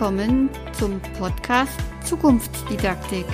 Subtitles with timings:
[0.00, 3.26] willkommen zum Podcast Zukunftsdidaktik,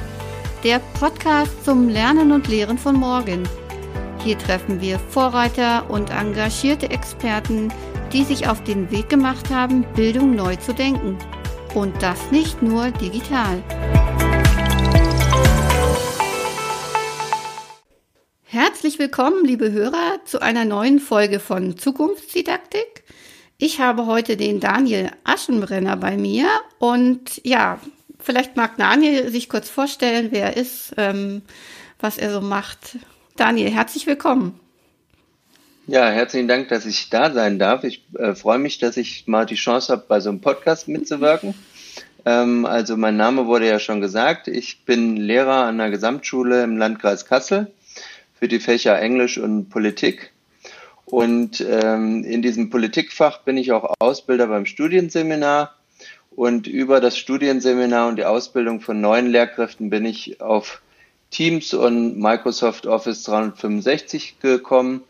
[0.65, 3.49] der Podcast zum Lernen und Lehren von morgen.
[4.25, 7.73] Hier treffen wir Vorreiter und engagierte Experten,
[8.13, 11.17] die sich auf den Weg gemacht haben, Bildung neu zu denken.
[11.77, 13.63] Und das nicht nur digital.
[18.43, 23.05] Herzlich willkommen, liebe Hörer, zu einer neuen Folge von Zukunftsdidaktik.
[23.59, 26.47] Ich habe heute den Daniel Aschenbrenner bei mir
[26.79, 27.81] und ja,
[28.19, 31.41] vielleicht mag Daniel sich kurz vorstellen, wer er ist, ähm,
[31.99, 32.99] was er so macht.
[33.37, 34.61] Daniel, herzlich willkommen.
[35.87, 37.83] Ja, herzlichen Dank, dass ich da sein darf.
[37.85, 41.55] Ich äh, freue mich, dass ich mal die Chance habe, bei so einem Podcast mitzuwirken.
[42.27, 44.49] Ähm, also mein Name wurde ja schon gesagt.
[44.49, 47.73] Ich bin Lehrer an der Gesamtschule im Landkreis Kassel
[48.39, 50.33] für die Fächer Englisch und Politik
[51.07, 55.75] und ähm, in diesem Politikfach bin ich auch Ausbilder beim Studienseminar.
[56.35, 60.83] Und über das Studienseminar und die Ausbildung von neuen Lehrkräften bin ich auf
[61.31, 65.03] Teams und Microsoft Office 365 gekommen.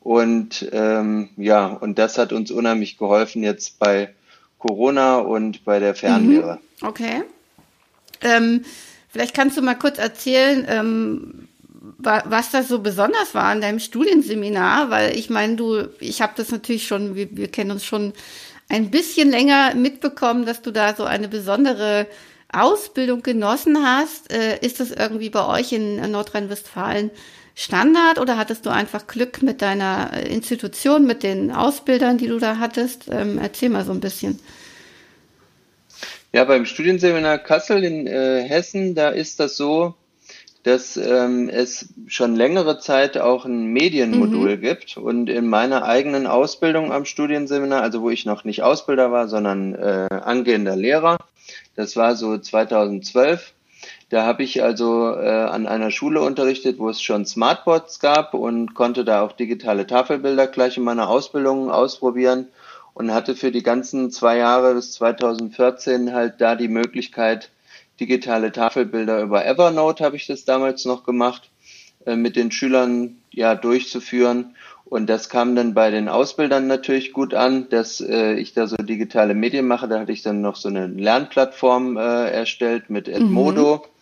[0.00, 4.14] Und ähm, ja, und das hat uns unheimlich geholfen jetzt bei
[4.58, 6.60] Corona und bei der Fernlehre.
[6.80, 6.88] Mhm.
[6.88, 7.22] Okay.
[8.20, 8.64] Ähm,
[9.08, 11.48] vielleicht kannst du mal kurz erzählen, ähm,
[11.98, 16.50] was das so besonders war an deinem Studienseminar, weil ich meine, du, ich habe das
[16.50, 18.12] natürlich schon, wir, wir kennen uns schon
[18.68, 22.06] ein bisschen länger mitbekommen, dass du da so eine besondere
[22.52, 24.32] Ausbildung genossen hast.
[24.32, 27.10] Äh, ist das irgendwie bei euch in Nordrhein-Westfalen
[27.54, 32.58] Standard oder hattest du einfach Glück mit deiner Institution, mit den Ausbildern, die du da
[32.58, 33.08] hattest?
[33.10, 34.38] Ähm, erzähl mal so ein bisschen.
[36.32, 39.94] Ja, beim Studienseminar Kassel in äh, Hessen, da ist das so,
[40.62, 44.60] dass ähm, es schon längere Zeit auch ein Medienmodul mhm.
[44.60, 44.96] gibt.
[44.96, 49.74] Und in meiner eigenen Ausbildung am Studienseminar, also wo ich noch nicht Ausbilder war, sondern
[49.74, 51.18] äh, angehender Lehrer,
[51.74, 53.52] das war so 2012,
[54.10, 58.74] da habe ich also äh, an einer Schule unterrichtet, wo es schon Smartboards gab und
[58.74, 62.48] konnte da auch digitale Tafelbilder gleich in meiner Ausbildung ausprobieren
[62.94, 67.48] und hatte für die ganzen zwei Jahre bis 2014 halt da die Möglichkeit,
[68.00, 71.50] digitale Tafelbilder über Evernote habe ich das damals noch gemacht,
[72.06, 74.56] äh, mit den Schülern ja durchzuführen.
[74.84, 78.76] Und das kam dann bei den Ausbildern natürlich gut an, dass äh, ich da so
[78.76, 79.88] digitale Medien mache.
[79.88, 83.76] Da hatte ich dann noch so eine Lernplattform äh, erstellt mit Edmodo.
[83.76, 83.92] Mhm.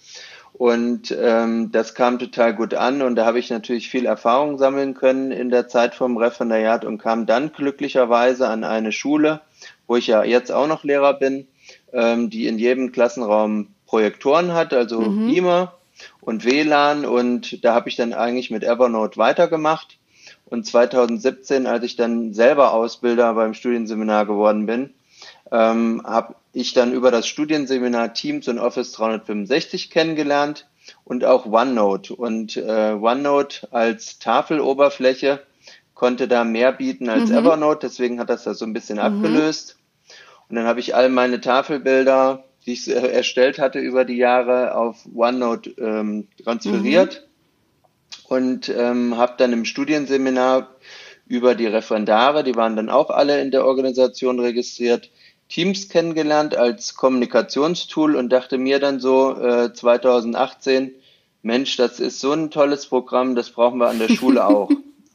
[0.60, 4.92] Und ähm, das kam total gut an und da habe ich natürlich viel Erfahrung sammeln
[4.92, 9.40] können in der Zeit vom Referendariat und kam dann glücklicherweise an eine Schule,
[9.86, 11.46] wo ich ja jetzt auch noch Lehrer bin,
[11.94, 15.26] ähm, die in jedem Klassenraum Projektoren hat, also mhm.
[15.26, 15.74] Beamer
[16.20, 19.98] und WLAN und da habe ich dann eigentlich mit Evernote weitergemacht.
[20.46, 24.94] Und 2017, als ich dann selber Ausbilder beim Studienseminar geworden bin,
[25.50, 30.68] ähm, habe ich dann über das Studienseminar Teams und Office 365 kennengelernt
[31.02, 32.14] und auch OneNote.
[32.14, 35.40] Und äh, OneNote als Tafeloberfläche
[35.94, 37.38] konnte da mehr bieten als mhm.
[37.38, 39.02] Evernote, deswegen hat das da so ein bisschen mhm.
[39.02, 39.78] abgelöst.
[40.48, 45.06] Und dann habe ich all meine Tafelbilder die ich erstellt hatte über die Jahre, auf
[45.14, 48.34] OneNote ähm, transferiert mhm.
[48.34, 50.68] und ähm, habe dann im Studienseminar
[51.26, 55.10] über die Referendare, die waren dann auch alle in der Organisation registriert,
[55.48, 60.92] Teams kennengelernt als Kommunikationstool und dachte mir dann so äh, 2018,
[61.42, 64.70] Mensch, das ist so ein tolles Programm, das brauchen wir an der Schule auch.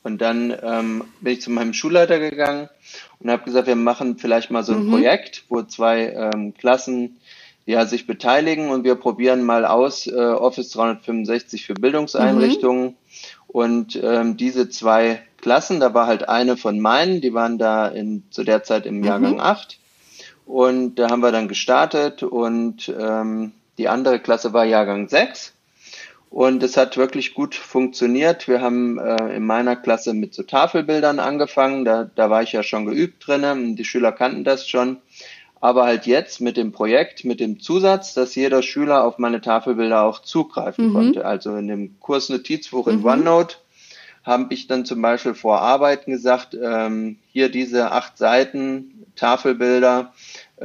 [0.05, 2.69] Und dann ähm, bin ich zu meinem Schulleiter gegangen
[3.19, 4.91] und habe gesagt, wir machen vielleicht mal so ein mhm.
[4.91, 7.17] Projekt, wo zwei ähm, Klassen
[7.65, 12.89] ja, sich beteiligen und wir probieren mal aus äh, Office 365 für Bildungseinrichtungen.
[12.89, 12.95] Mhm.
[13.47, 18.25] Und ähm, diese zwei Klassen, da war halt eine von meinen, die waren da in,
[18.29, 19.39] zu der Zeit im Jahrgang mhm.
[19.39, 19.79] 8.
[20.45, 25.54] Und da haben wir dann gestartet und ähm, die andere Klasse war Jahrgang 6.
[26.35, 28.49] Und es hat wirklich gut funktioniert.
[28.49, 31.85] Wir haben äh, in meiner Klasse mit so Tafelbildern angefangen.
[31.85, 33.77] Da, da war ich ja schon geübt drinnen.
[33.77, 34.97] Die Schüler kannten das schon
[35.61, 40.03] aber halt jetzt mit dem Projekt, mit dem Zusatz, dass jeder Schüler auf meine Tafelbilder
[40.03, 40.93] auch zugreifen mhm.
[40.93, 41.25] konnte.
[41.25, 43.05] Also in dem Kursnotizbuch in mhm.
[43.05, 43.55] OneNote
[44.23, 50.13] habe ich dann zum Beispiel vor Arbeiten gesagt, ähm, hier diese acht Seiten Tafelbilder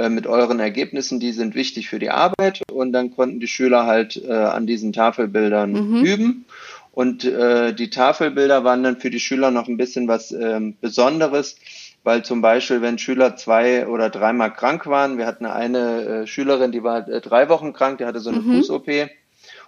[0.09, 4.23] mit euren Ergebnissen, die sind wichtig für die Arbeit und dann konnten die Schüler halt
[4.25, 6.05] äh, an diesen Tafelbildern mhm.
[6.05, 6.45] üben.
[6.93, 11.57] Und äh, die Tafelbilder waren dann für die Schüler noch ein bisschen was ähm, Besonderes,
[12.03, 16.73] weil zum Beispiel, wenn Schüler zwei oder dreimal krank waren, wir hatten eine äh, Schülerin,
[16.73, 18.57] die war äh, drei Wochen krank, die hatte so eine mhm.
[18.57, 18.89] Fuß-OP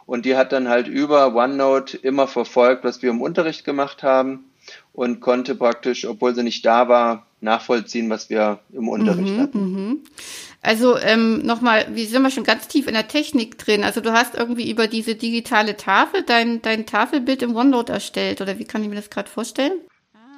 [0.06, 4.44] und die hat dann halt über OneNote immer verfolgt, was wir im Unterricht gemacht haben
[4.92, 9.72] und konnte praktisch, obwohl sie nicht da war, nachvollziehen, was wir im Unterricht mhm, hatten.
[9.72, 10.00] Mhm.
[10.62, 13.82] Also ähm, nochmal, wir sind wir schon ganz tief in der Technik drin.
[13.82, 18.58] Also du hast irgendwie über diese digitale Tafel dein, dein Tafelbild im OneNote erstellt oder
[18.58, 19.80] wie kann ich mir das gerade vorstellen?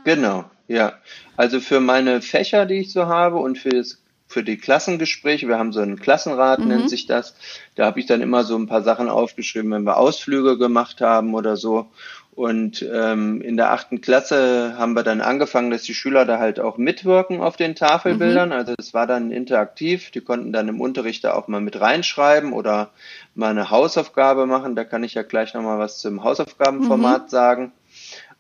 [0.04, 0.94] Genau, ja.
[1.36, 5.58] Also für meine Fächer, die ich so habe und für das für die Klassengespräche, wir
[5.58, 6.68] haben so einen Klassenrat, mhm.
[6.68, 7.36] nennt sich das.
[7.76, 11.34] Da habe ich dann immer so ein paar Sachen aufgeschrieben, wenn wir Ausflüge gemacht haben
[11.34, 11.86] oder so.
[12.34, 16.58] Und ähm, in der achten Klasse haben wir dann angefangen, dass die Schüler da halt
[16.58, 18.48] auch mitwirken auf den Tafelbildern.
[18.48, 18.54] Mhm.
[18.54, 20.10] Also es war dann interaktiv.
[20.10, 22.90] Die konnten dann im Unterricht da auch mal mit reinschreiben oder
[23.36, 24.74] mal eine Hausaufgabe machen.
[24.74, 27.28] Da kann ich ja gleich nochmal was zum Hausaufgabenformat mhm.
[27.28, 27.72] sagen.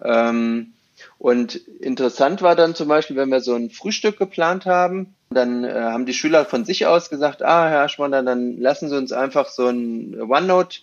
[0.02, 0.72] Ähm,
[1.18, 5.72] und interessant war dann zum Beispiel, wenn wir so ein Frühstück geplant haben, dann äh,
[5.72, 9.48] haben die Schüler von sich aus gesagt, ah, Herr Aschmann, dann lassen Sie uns einfach
[9.48, 10.80] so ein OneNote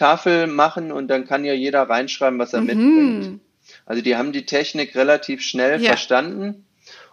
[0.00, 2.66] Tafel machen und dann kann ja jeder reinschreiben, was er mhm.
[2.66, 3.40] mitbringt.
[3.86, 5.90] Also die haben die Technik relativ schnell ja.
[5.90, 6.64] verstanden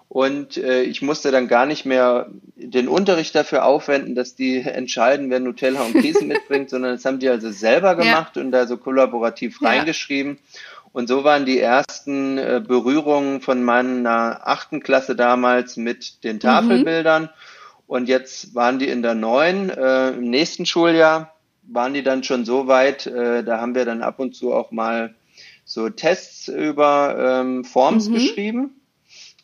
[0.10, 5.30] und äh, ich musste dann gar nicht mehr den Unterricht dafür aufwenden, dass die entscheiden,
[5.30, 8.42] wer Nutella und Käse mitbringt, sondern das haben die also selber gemacht ja.
[8.42, 9.69] und da so kollaborativ ja.
[9.69, 10.39] reingeschrieben.
[10.94, 17.24] Und so waren die ersten äh, Berührungen von meiner achten Klasse damals mit den Tafelbildern.
[17.24, 17.30] Mhm.
[17.86, 21.37] Und jetzt waren die in der neuen, äh, im nächsten Schuljahr
[21.69, 24.72] waren die dann schon so weit, äh, da haben wir dann ab und zu auch
[24.72, 25.14] mal
[25.66, 28.14] so Tests über ähm, Forms mhm.
[28.14, 28.81] geschrieben.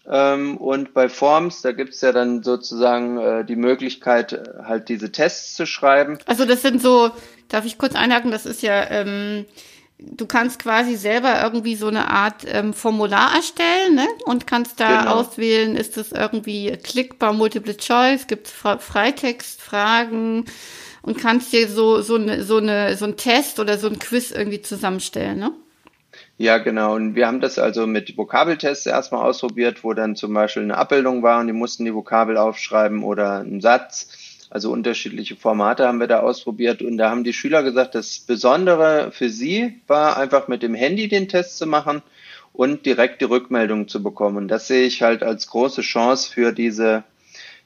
[0.06, 5.12] Ähm, und bei Forms, da gibt's ja dann sozusagen äh, die Möglichkeit, äh, halt diese
[5.12, 6.18] Tests zu schreiben.
[6.26, 7.12] Also das sind so,
[7.48, 9.46] darf ich kurz einhaken, das ist ja ähm,
[10.00, 14.08] du kannst quasi selber irgendwie so eine Art ähm, Formular erstellen ne?
[14.26, 15.16] und kannst da genau.
[15.16, 20.46] auswählen, ist das irgendwie klickbar, Multiple Choice, gibt es Freitextfragen
[21.04, 24.32] und kannst dir so, so, eine, so, eine, so ein Test oder so ein Quiz
[24.32, 25.52] irgendwie zusammenstellen, ne?
[26.38, 26.96] Ja, genau.
[26.96, 31.22] Und wir haben das also mit Vokabeltests erstmal ausprobiert, wo dann zum Beispiel eine Abbildung
[31.22, 34.08] war und die mussten die Vokabel aufschreiben oder einen Satz
[34.54, 39.12] also unterschiedliche Formate haben wir da ausprobiert und da haben die Schüler gesagt, das Besondere
[39.12, 42.04] für sie war einfach mit dem Handy den Test zu machen
[42.54, 44.38] und direkt die Rückmeldung zu bekommen.
[44.38, 47.04] Und das sehe ich halt als große Chance für diese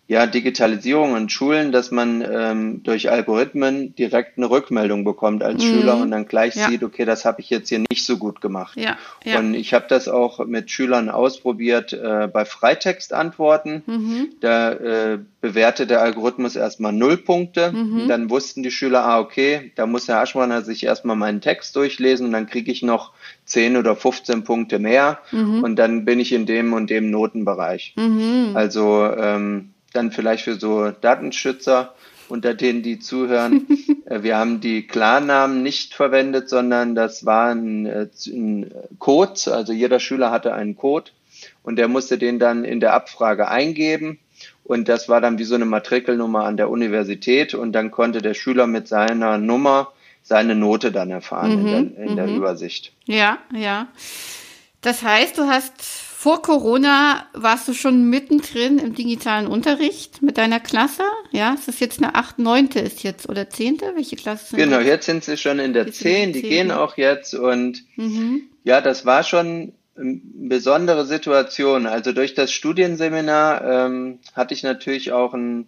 [0.09, 5.67] ja, Digitalisierung in Schulen, dass man ähm, durch Algorithmen direkt eine Rückmeldung bekommt als mhm.
[5.67, 6.69] Schüler und dann gleich ja.
[6.69, 8.77] sieht, okay, das habe ich jetzt hier nicht so gut gemacht.
[8.77, 8.97] Ja.
[9.25, 9.39] Ja.
[9.39, 13.83] Und ich habe das auch mit Schülern ausprobiert äh, bei Freitextantworten.
[13.85, 14.29] Mhm.
[14.39, 17.73] Da äh, bewertet der Algorithmus erstmal null Punkte.
[17.73, 18.07] Mhm.
[18.07, 22.27] Dann wussten die Schüler, ah, okay, da muss Herr Aschmann sich erstmal meinen Text durchlesen
[22.27, 23.11] und dann kriege ich noch
[23.43, 25.63] 10 oder 15 Punkte mehr mhm.
[25.65, 27.93] und dann bin ich in dem und dem Notenbereich.
[27.97, 28.51] Mhm.
[28.53, 31.93] Also ähm, dann vielleicht für so Datenschützer
[32.29, 33.67] unter denen, die zuhören.
[34.07, 39.53] Äh, wir haben die Klarnamen nicht verwendet, sondern das war ein, äh, ein Code.
[39.53, 41.11] Also jeder Schüler hatte einen Code
[41.61, 44.17] und der musste den dann in der Abfrage eingeben.
[44.63, 47.53] Und das war dann wie so eine Matrikelnummer an der Universität.
[47.53, 49.91] Und dann konnte der Schüler mit seiner Nummer
[50.23, 52.35] seine Note dann erfahren mhm, in, der, in der mhm.
[52.37, 52.93] Übersicht.
[53.05, 53.87] Ja, ja.
[54.81, 55.83] Das heißt, du hast
[56.19, 61.03] vor Corona warst du schon mittendrin im digitalen Unterricht mit deiner Klasse.
[61.29, 62.69] Ja, es ist jetzt eine 8, 9.
[62.69, 63.81] ist jetzt oder 10.
[63.93, 67.35] Welche Klasse sind Genau, jetzt sind sie schon in der 10, die gehen auch jetzt
[67.35, 68.49] und mhm.
[68.63, 71.85] ja, das war schon eine besondere Situation.
[71.85, 75.67] Also durch das Studienseminar ähm, hatte ich natürlich auch ein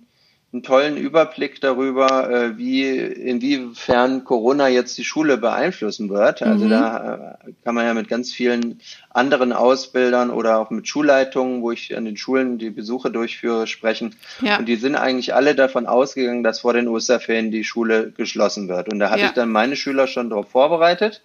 [0.51, 6.41] einen tollen Überblick darüber, äh, wie inwiefern Corona jetzt die Schule beeinflussen wird.
[6.41, 6.69] Also mhm.
[6.71, 11.71] da äh, kann man ja mit ganz vielen anderen Ausbildern oder auch mit Schulleitungen, wo
[11.71, 14.15] ich an den Schulen die Besuche durchführe, sprechen.
[14.41, 14.57] Ja.
[14.57, 18.91] Und die sind eigentlich alle davon ausgegangen, dass vor den Osterferien die Schule geschlossen wird.
[18.91, 19.27] Und da hatte ja.
[19.27, 21.21] ich dann meine Schüler schon darauf vorbereitet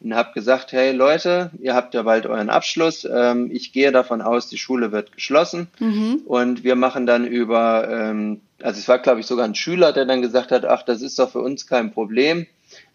[0.00, 3.06] und habe gesagt, hey Leute, ihr habt ja bald euren Abschluss.
[3.10, 6.22] Ähm, ich gehe davon aus, die Schule wird geschlossen mhm.
[6.26, 10.04] und wir machen dann über, ähm, also es war glaube ich sogar ein Schüler, der
[10.04, 12.46] dann gesagt hat, ach, das ist doch für uns kein Problem.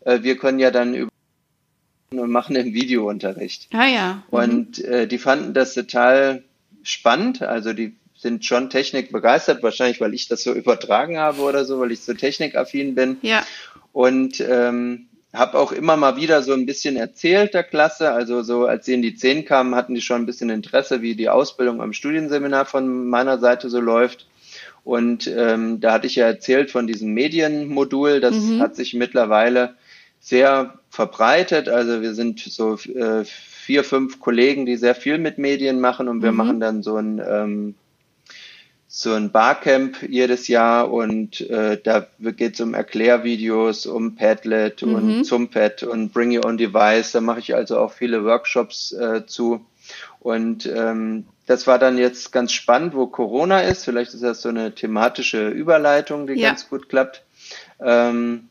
[0.01, 1.11] Äh, wir können ja dann über
[2.13, 3.69] und machen einen Videounterricht.
[3.71, 4.13] Ah ja.
[4.13, 4.21] Mhm.
[4.37, 6.43] Und äh, die fanden das total
[6.83, 7.41] spannend.
[7.41, 11.79] Also die sind schon Technik begeistert, wahrscheinlich weil ich das so übertragen habe oder so,
[11.79, 13.17] weil ich so technikaffin bin.
[13.21, 13.45] Ja.
[13.93, 18.11] Und ähm, habe auch immer mal wieder so ein bisschen erzählt der Klasse.
[18.11, 21.15] Also so, als sie in die Zehn kamen, hatten die schon ein bisschen Interesse, wie
[21.15, 24.27] die Ausbildung am Studienseminar von meiner Seite so läuft.
[24.83, 28.19] Und ähm, da hatte ich ja erzählt von diesem Medienmodul.
[28.19, 28.59] Das mhm.
[28.59, 29.75] hat sich mittlerweile
[30.19, 31.69] sehr verbreitet.
[31.69, 36.21] Also wir sind so äh, vier, fünf Kollegen, die sehr viel mit Medien machen und
[36.23, 36.37] wir mhm.
[36.37, 37.75] machen dann so ein ähm,
[38.93, 44.95] so ein Barcamp jedes Jahr und äh, da geht es um Erklärvideos, um Padlet mhm.
[44.95, 47.13] und Zumpad und Bring Your Own Device.
[47.13, 49.65] Da mache ich also auch viele Workshops äh, zu.
[50.19, 53.85] Und ähm, das war dann jetzt ganz spannend, wo Corona ist.
[53.85, 56.49] Vielleicht ist das so eine thematische Überleitung, die ja.
[56.49, 57.23] ganz gut klappt.
[57.79, 58.49] Ähm,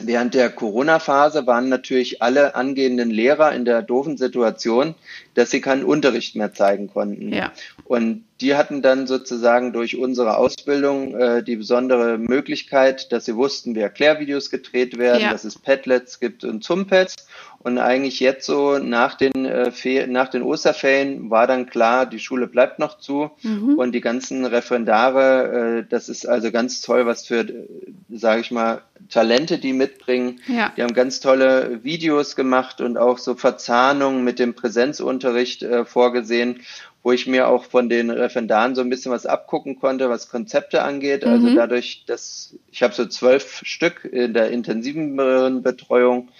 [0.00, 4.96] Während der Corona-Phase waren natürlich alle angehenden Lehrer in der doofen Situation,
[5.34, 7.32] dass sie keinen Unterricht mehr zeigen konnten.
[7.32, 7.52] Ja.
[7.84, 13.74] Und die hatten dann sozusagen durch unsere Ausbildung äh, die besondere Möglichkeit, dass sie wussten,
[13.74, 15.32] wie Erklärvideos gedreht werden, ja.
[15.32, 17.16] dass es Padlets gibt und Zumpads.
[17.60, 22.46] Und eigentlich jetzt so nach den, äh, nach den Osterferien war dann klar, die Schule
[22.46, 23.76] bleibt noch zu mhm.
[23.78, 27.66] und die ganzen Referendare, äh, das ist also ganz toll, was für, äh,
[28.10, 30.40] sage ich mal, Talente die mitbringen.
[30.46, 30.70] Ja.
[30.76, 36.60] Die haben ganz tolle Videos gemacht und auch so Verzahnungen mit dem Präsenzunterricht äh, vorgesehen
[37.04, 40.82] wo ich mir auch von den Referendaren so ein bisschen was abgucken konnte, was Konzepte
[40.82, 41.24] angeht.
[41.24, 41.44] Also mhm.
[41.44, 46.30] Also dadurch, dass ich habe so zwölf Stück in der intensiven Betreuung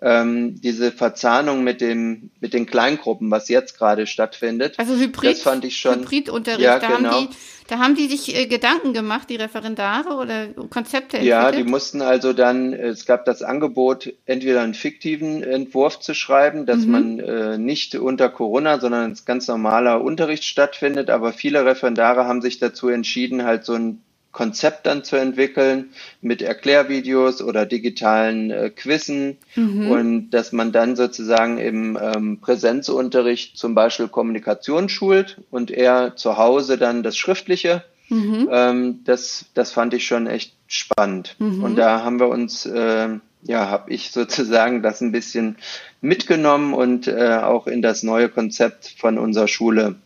[0.00, 4.74] ähm, diese Verzahnung mit dem mit den Kleingruppen, was jetzt gerade stattfindet.
[4.78, 6.00] Also Hybrid, das fand ich schon.
[6.00, 7.10] Hybridunterricht, ja, da, genau.
[7.10, 7.36] haben die,
[7.66, 11.24] da haben die sich äh, Gedanken gemacht, die Referendare oder Konzepte entwickelt?
[11.24, 16.64] Ja, die mussten also dann, es gab das Angebot, entweder einen fiktiven Entwurf zu schreiben,
[16.64, 16.90] dass mhm.
[16.92, 22.40] man äh, nicht unter Corona, sondern als ganz normaler Unterricht stattfindet, aber viele Referendare haben
[22.40, 28.70] sich dazu entschieden, halt so ein Konzept dann zu entwickeln mit Erklärvideos oder digitalen äh,
[28.70, 29.90] Quizzen mhm.
[29.90, 36.36] und dass man dann sozusagen im ähm, Präsenzunterricht zum Beispiel Kommunikation schult und er zu
[36.36, 37.84] Hause dann das Schriftliche.
[38.10, 38.48] Mhm.
[38.50, 41.36] Ähm, das, das fand ich schon echt spannend.
[41.38, 41.64] Mhm.
[41.64, 43.08] Und da haben wir uns, äh,
[43.42, 45.56] ja, habe ich sozusagen das ein bisschen
[46.00, 49.96] mitgenommen und äh, auch in das neue Konzept von unserer Schule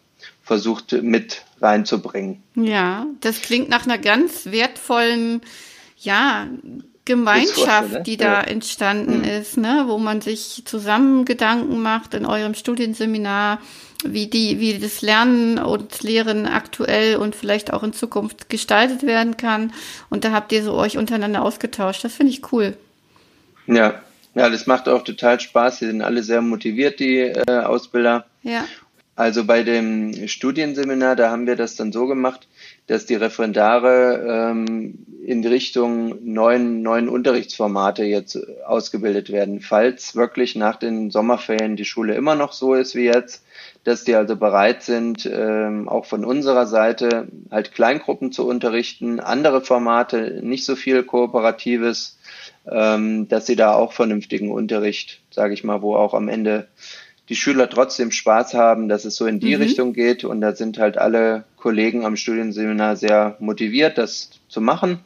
[0.43, 2.43] versucht mit reinzubringen.
[2.55, 5.41] Ja, das klingt nach einer ganz wertvollen,
[5.99, 6.49] ja,
[7.05, 8.03] Gemeinschaft, ne?
[8.03, 8.41] die da ja.
[8.43, 9.25] entstanden mhm.
[9.25, 13.61] ist, ne, wo man sich zusammen Gedanken macht in eurem Studienseminar,
[14.05, 19.37] wie die, wie das Lernen und Lehren aktuell und vielleicht auch in Zukunft gestaltet werden
[19.37, 19.73] kann.
[20.11, 22.05] Und da habt ihr so euch untereinander ausgetauscht.
[22.05, 22.77] Das finde ich cool.
[23.67, 24.01] Ja,
[24.35, 25.81] ja, das macht auch total Spaß.
[25.81, 28.27] Sie sind alle sehr motiviert, die äh, Ausbilder.
[28.43, 28.65] Ja.
[29.23, 32.49] Also bei dem Studienseminar, da haben wir das dann so gemacht,
[32.88, 38.37] dass die Referendare ähm, in Richtung neuen, neuen Unterrichtsformate jetzt
[38.67, 39.61] ausgebildet werden.
[39.61, 43.45] Falls wirklich nach den Sommerferien die Schule immer noch so ist wie jetzt,
[43.85, 49.61] dass die also bereit sind, ähm, auch von unserer Seite halt Kleingruppen zu unterrichten, andere
[49.61, 52.19] Formate, nicht so viel Kooperatives,
[52.69, 56.67] ähm, dass sie da auch vernünftigen Unterricht, sage ich mal, wo auch am Ende
[57.29, 59.62] die Schüler trotzdem Spaß haben, dass es so in die mhm.
[59.62, 60.25] Richtung geht.
[60.25, 64.99] Und da sind halt alle Kollegen am Studienseminar sehr motiviert, das zu machen.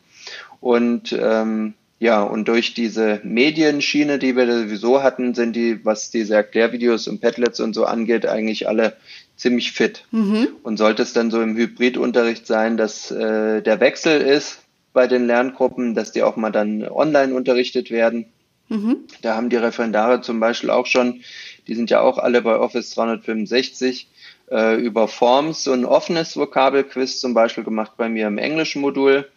[0.61, 6.35] Und ähm, ja, und durch diese Medienschiene, die wir sowieso hatten, sind die, was diese
[6.35, 8.97] Erklärvideos und Padlets und so angeht, eigentlich alle
[9.37, 10.05] ziemlich fit.
[10.11, 10.49] Mhm.
[10.63, 14.61] Und sollte es dann so im Hybridunterricht sein, dass äh, der Wechsel ist
[14.93, 18.27] bei den Lerngruppen, dass die auch mal dann online unterrichtet werden.
[18.69, 18.97] Mhm.
[19.23, 21.23] Da haben die Referendare zum Beispiel auch schon
[21.67, 24.09] die sind ja auch alle bei Office 365
[24.51, 29.29] äh, über Forms so ein offenes Vokabelquiz zum Beispiel gemacht bei mir im englischen Modul,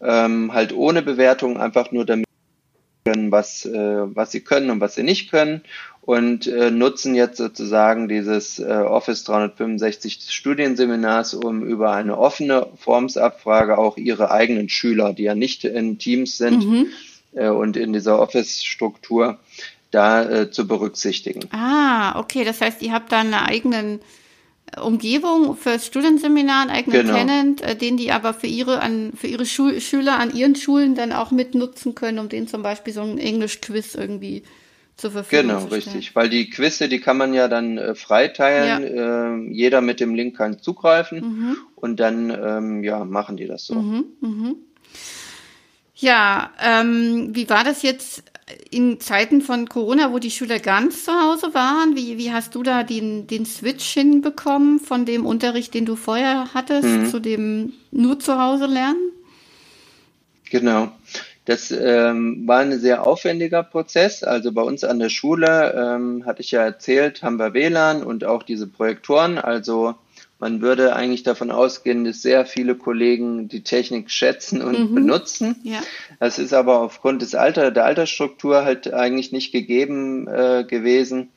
[0.00, 2.26] ähm, halt ohne Bewertung, einfach nur damit
[3.04, 5.62] können, was, äh, was sie können und was sie nicht können
[6.06, 13.78] und äh, nutzen jetzt sozusagen dieses äh, Office 365 Studienseminars, um über eine offene Formsabfrage
[13.78, 16.86] auch ihre eigenen Schüler, die ja nicht in Teams sind mhm.
[17.32, 19.38] äh, und in dieser Office-Struktur,
[19.94, 21.48] da äh, zu berücksichtigen.
[21.52, 22.44] Ah, okay.
[22.44, 24.00] Das heißt, ihr habt da eine eigene
[24.80, 27.16] Umgebung fürs Studienseminar, einen eigenen genau.
[27.16, 30.94] Tenant, äh, den die aber für ihre, an, für ihre Schul Schüler an ihren Schulen
[30.94, 34.42] dann auch mitnutzen können, um denen zum Beispiel so ein Englisch-Quiz irgendwie
[34.96, 35.82] zur Verfügung genau, zu stellen.
[35.82, 36.16] Genau, richtig.
[36.16, 38.96] Weil die Quizze, die kann man ja dann äh, freiteilen.
[38.96, 39.34] Ja.
[39.34, 41.56] Äh, jeder mit dem Link kann zugreifen mhm.
[41.76, 43.74] und dann ähm, ja, machen die das so.
[43.74, 44.56] Mhm, mhm.
[45.96, 48.24] Ja, ähm, wie war das jetzt
[48.70, 51.96] in Zeiten von Corona, wo die Schüler ganz zu Hause waren?
[51.96, 56.52] Wie, wie hast du da den, den Switch hinbekommen von dem Unterricht, den du vorher
[56.52, 57.06] hattest, mhm.
[57.06, 59.12] zu dem nur zu Hause lernen?
[60.50, 60.92] Genau.
[61.46, 64.22] Das ähm, war ein sehr aufwendiger Prozess.
[64.22, 68.24] Also bei uns an der Schule, ähm, hatte ich ja erzählt, haben wir WLAN und
[68.24, 69.38] auch diese Projektoren.
[69.38, 69.94] Also
[70.38, 74.94] man würde eigentlich davon ausgehen, dass sehr viele Kollegen die Technik schätzen und mhm.
[74.94, 75.56] benutzen.
[75.62, 75.80] Ja.
[76.20, 81.30] Das ist aber aufgrund des Alter, der Altersstruktur halt eigentlich nicht gegeben äh, gewesen.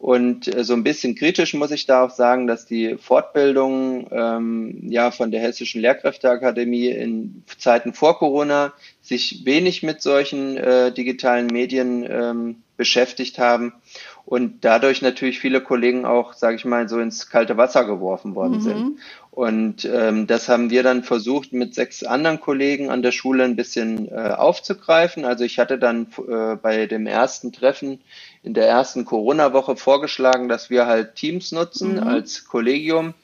[0.00, 4.88] Und äh, so ein bisschen kritisch muss ich da auch sagen, dass die Fortbildung ähm,
[4.88, 11.48] ja von der Hessischen Lehrkräfteakademie in Zeiten vor Corona sich wenig mit solchen äh, digitalen
[11.48, 13.74] Medien ähm, beschäftigt haben
[14.24, 18.56] und dadurch natürlich viele Kollegen auch, sage ich mal, so ins kalte Wasser geworfen worden
[18.56, 18.60] mhm.
[18.60, 18.98] sind.
[19.30, 23.56] Und ähm, das haben wir dann versucht, mit sechs anderen Kollegen an der Schule ein
[23.56, 25.24] bisschen äh, aufzugreifen.
[25.24, 28.00] Also ich hatte dann äh, bei dem ersten Treffen
[28.42, 32.02] in der ersten Corona-Woche vorgeschlagen, dass wir halt Teams nutzen mhm.
[32.02, 33.14] als Kollegium,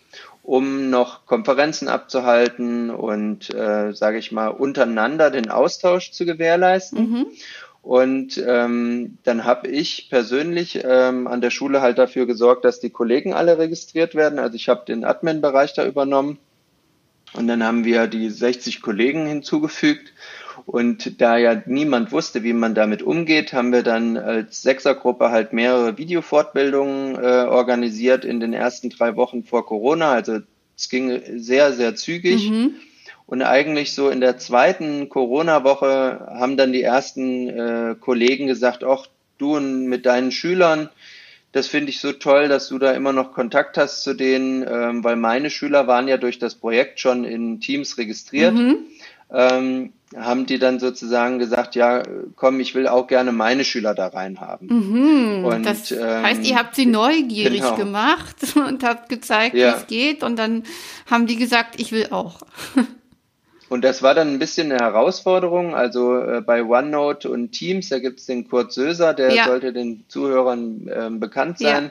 [0.43, 7.11] um noch Konferenzen abzuhalten und, äh, sage ich mal, untereinander den Austausch zu gewährleisten.
[7.11, 7.27] Mhm.
[7.87, 12.91] Und ähm, dann habe ich persönlich ähm, an der Schule halt dafür gesorgt, dass die
[12.91, 14.41] Kollegen alle registriert werden.
[14.41, 16.39] Also ich habe den Admin-Bereich da übernommen.
[17.35, 20.13] Und dann haben wir die 60 Kollegen hinzugefügt.
[20.65, 25.53] Und da ja niemand wusste, wie man damit umgeht, haben wir dann als Sechsergruppe halt
[25.53, 30.11] mehrere Videofortbildungen äh, organisiert in den ersten drei Wochen vor Corona.
[30.11, 30.41] Also
[30.77, 32.51] es ging sehr, sehr zügig.
[32.51, 32.75] Mhm.
[33.27, 39.07] Und eigentlich so in der zweiten Corona-Woche haben dann die ersten äh, Kollegen gesagt, ach,
[39.39, 40.89] du mit deinen Schülern,
[41.53, 45.03] das finde ich so toll, dass du da immer noch Kontakt hast zu denen, ähm,
[45.03, 48.55] weil meine Schüler waren ja durch das Projekt schon in Teams registriert.
[48.55, 48.79] Mhm.
[49.33, 52.03] Ähm, haben die dann sozusagen gesagt, ja,
[52.37, 54.69] komm, ich will auch gerne meine Schüler da rein haben.
[54.69, 57.75] Mhm, und, das ähm, heißt, ihr habt sie neugierig genau.
[57.75, 59.73] gemacht und habt gezeigt, ja.
[59.73, 60.63] wie es geht und dann
[61.11, 62.39] haben die gesagt, ich will auch.
[63.69, 65.75] Und das war dann ein bisschen eine Herausforderung.
[65.75, 69.47] Also äh, bei OneNote und Teams, da gibt es den Kurt Söser, der ja.
[69.47, 71.85] sollte den Zuhörern äh, bekannt sein.
[71.85, 71.91] Ja.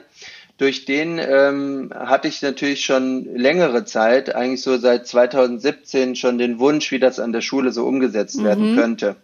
[0.58, 6.58] Durch den ähm, hatte ich natürlich schon längere Zeit, eigentlich so seit 2017, schon den
[6.58, 8.44] Wunsch, wie das an der Schule so umgesetzt mhm.
[8.44, 9.16] werden könnte.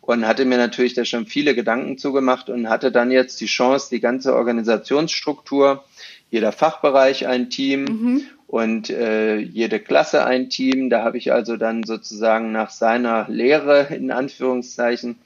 [0.00, 3.88] Und hatte mir natürlich da schon viele Gedanken zugemacht und hatte dann jetzt die Chance,
[3.90, 5.84] die ganze Organisationsstruktur,
[6.30, 10.90] jeder Fachbereich ein Team mhm und äh, jede Klasse ein Team.
[10.90, 15.20] Da habe ich also dann sozusagen nach seiner Lehre in Anführungszeichen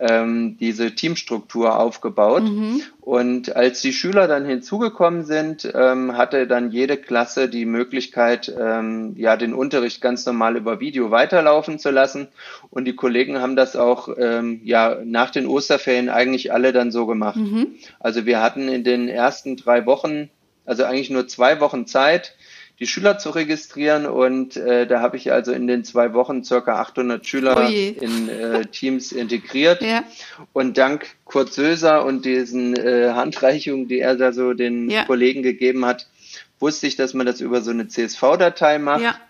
[0.00, 2.42] ähm, diese Teamstruktur aufgebaut.
[2.42, 2.82] Mhm.
[3.00, 9.14] Und als die Schüler dann hinzugekommen sind, ähm, hatte dann jede Klasse die Möglichkeit, ähm,
[9.16, 12.26] ja, den Unterricht ganz normal über Video weiterlaufen zu lassen.
[12.70, 17.06] Und die Kollegen haben das auch ähm, ja nach den Osterferien eigentlich alle dann so
[17.06, 17.36] gemacht.
[17.36, 17.68] Mhm.
[18.00, 20.28] Also wir hatten in den ersten drei Wochen,
[20.66, 22.34] also eigentlich nur zwei Wochen Zeit,
[22.80, 26.80] die Schüler zu registrieren und äh, da habe ich also in den zwei Wochen circa
[26.80, 30.02] 800 Schüler oh in äh, Teams integriert ja.
[30.52, 35.04] und dank Kurt Söser und diesen äh, Handreichungen, die er da so den ja.
[35.04, 36.08] Kollegen gegeben hat,
[36.58, 39.02] wusste ich, dass man das über so eine CSV-Datei macht.
[39.02, 39.20] Ja.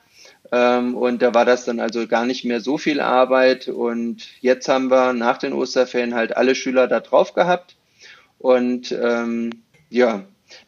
[0.52, 4.68] Ähm, und da war das dann also gar nicht mehr so viel Arbeit und jetzt
[4.68, 7.76] haben wir nach den Osterferien halt alle Schüler da drauf gehabt
[8.38, 9.50] und ähm,
[9.88, 10.24] ja,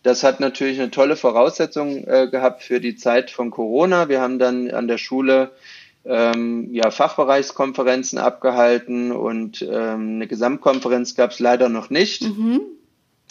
[0.07, 4.09] das hat natürlich eine tolle Voraussetzung äh, gehabt für die Zeit von Corona.
[4.09, 5.51] Wir haben dann an der Schule
[6.05, 12.23] ähm, ja, Fachbereichskonferenzen abgehalten und ähm, eine Gesamtkonferenz gab es leider noch nicht.
[12.23, 12.61] Mhm.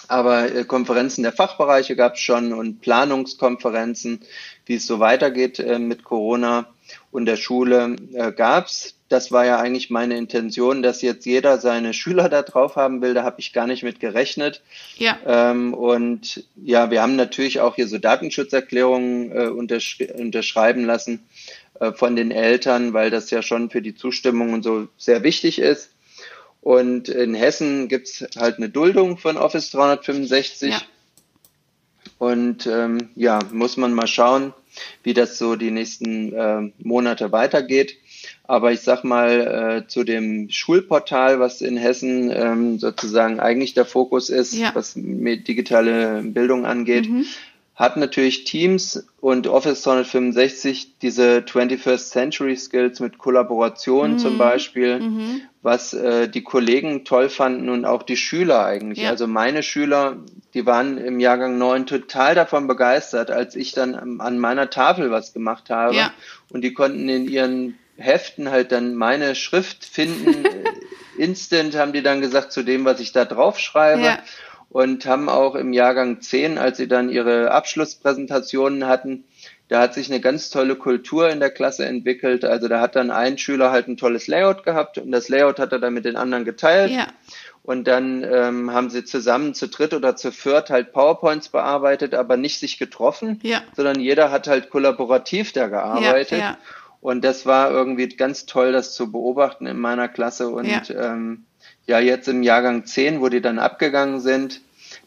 [0.09, 4.19] Aber äh, Konferenzen der Fachbereiche gab es schon und Planungskonferenzen,
[4.65, 6.67] wie es so weitergeht äh, mit Corona
[7.09, 11.59] und der Schule äh, gab es das war ja eigentlich meine Intention, dass jetzt jeder
[11.59, 13.13] seine Schüler da drauf haben will.
[13.13, 14.61] Da habe ich gar nicht mit gerechnet.
[14.97, 15.17] Ja.
[15.25, 21.23] Ähm, und ja, wir haben natürlich auch hier so Datenschutzerklärungen äh, untersch unterschreiben lassen
[21.79, 25.59] äh, von den Eltern, weil das ja schon für die Zustimmung und so sehr wichtig
[25.59, 25.91] ist.
[26.61, 30.71] Und in Hessen gibt's halt eine Duldung von Office 365.
[30.71, 30.81] Ja.
[32.17, 34.51] Und ähm, ja, muss man mal schauen,
[35.03, 37.97] wie das so die nächsten äh, Monate weitergeht.
[38.47, 43.85] Aber ich sag mal äh, zu dem Schulportal, was in Hessen ähm, sozusagen eigentlich der
[43.85, 44.71] Fokus ist, ja.
[44.73, 47.25] was digitale Bildung angeht, mhm.
[47.73, 54.19] hat natürlich Teams und Office 365 diese 21st Century Skills mit Kollaboration mhm.
[54.19, 55.41] zum Beispiel, mhm.
[55.63, 59.05] was äh, die Kollegen toll fanden und auch die Schüler eigentlich.
[59.05, 59.09] Ja.
[59.09, 60.17] Also meine Schüler,
[60.53, 65.33] die waren im Jahrgang 9 total davon begeistert, als ich dann an meiner Tafel was
[65.33, 65.95] gemacht habe.
[65.95, 66.13] Ja.
[66.51, 70.45] Und die konnten in ihren Heften halt dann meine Schrift finden.
[71.17, 74.01] Instant haben die dann gesagt zu dem, was ich da drauf schreibe.
[74.03, 74.19] Ja.
[74.69, 79.23] Und haben auch im Jahrgang 10, als sie dann ihre Abschlusspräsentationen hatten,
[79.67, 82.45] da hat sich eine ganz tolle Kultur in der Klasse entwickelt.
[82.45, 85.71] Also da hat dann ein Schüler halt ein tolles Layout gehabt und das Layout hat
[85.71, 86.91] er dann mit den anderen geteilt.
[86.91, 87.07] Ja.
[87.63, 92.37] Und dann ähm, haben sie zusammen zu dritt oder zu viert halt PowerPoints bearbeitet, aber
[92.37, 93.63] nicht sich getroffen, ja.
[93.75, 96.39] sondern jeder hat halt kollaborativ da gearbeitet.
[96.39, 96.57] Ja.
[97.05, 100.49] Und das war irgendwie ganz toll, das zu beobachten in meiner Klasse.
[100.49, 101.45] Und ja, ähm,
[101.85, 104.61] ja jetzt im Jahrgang 10, wo die dann abgegangen sind,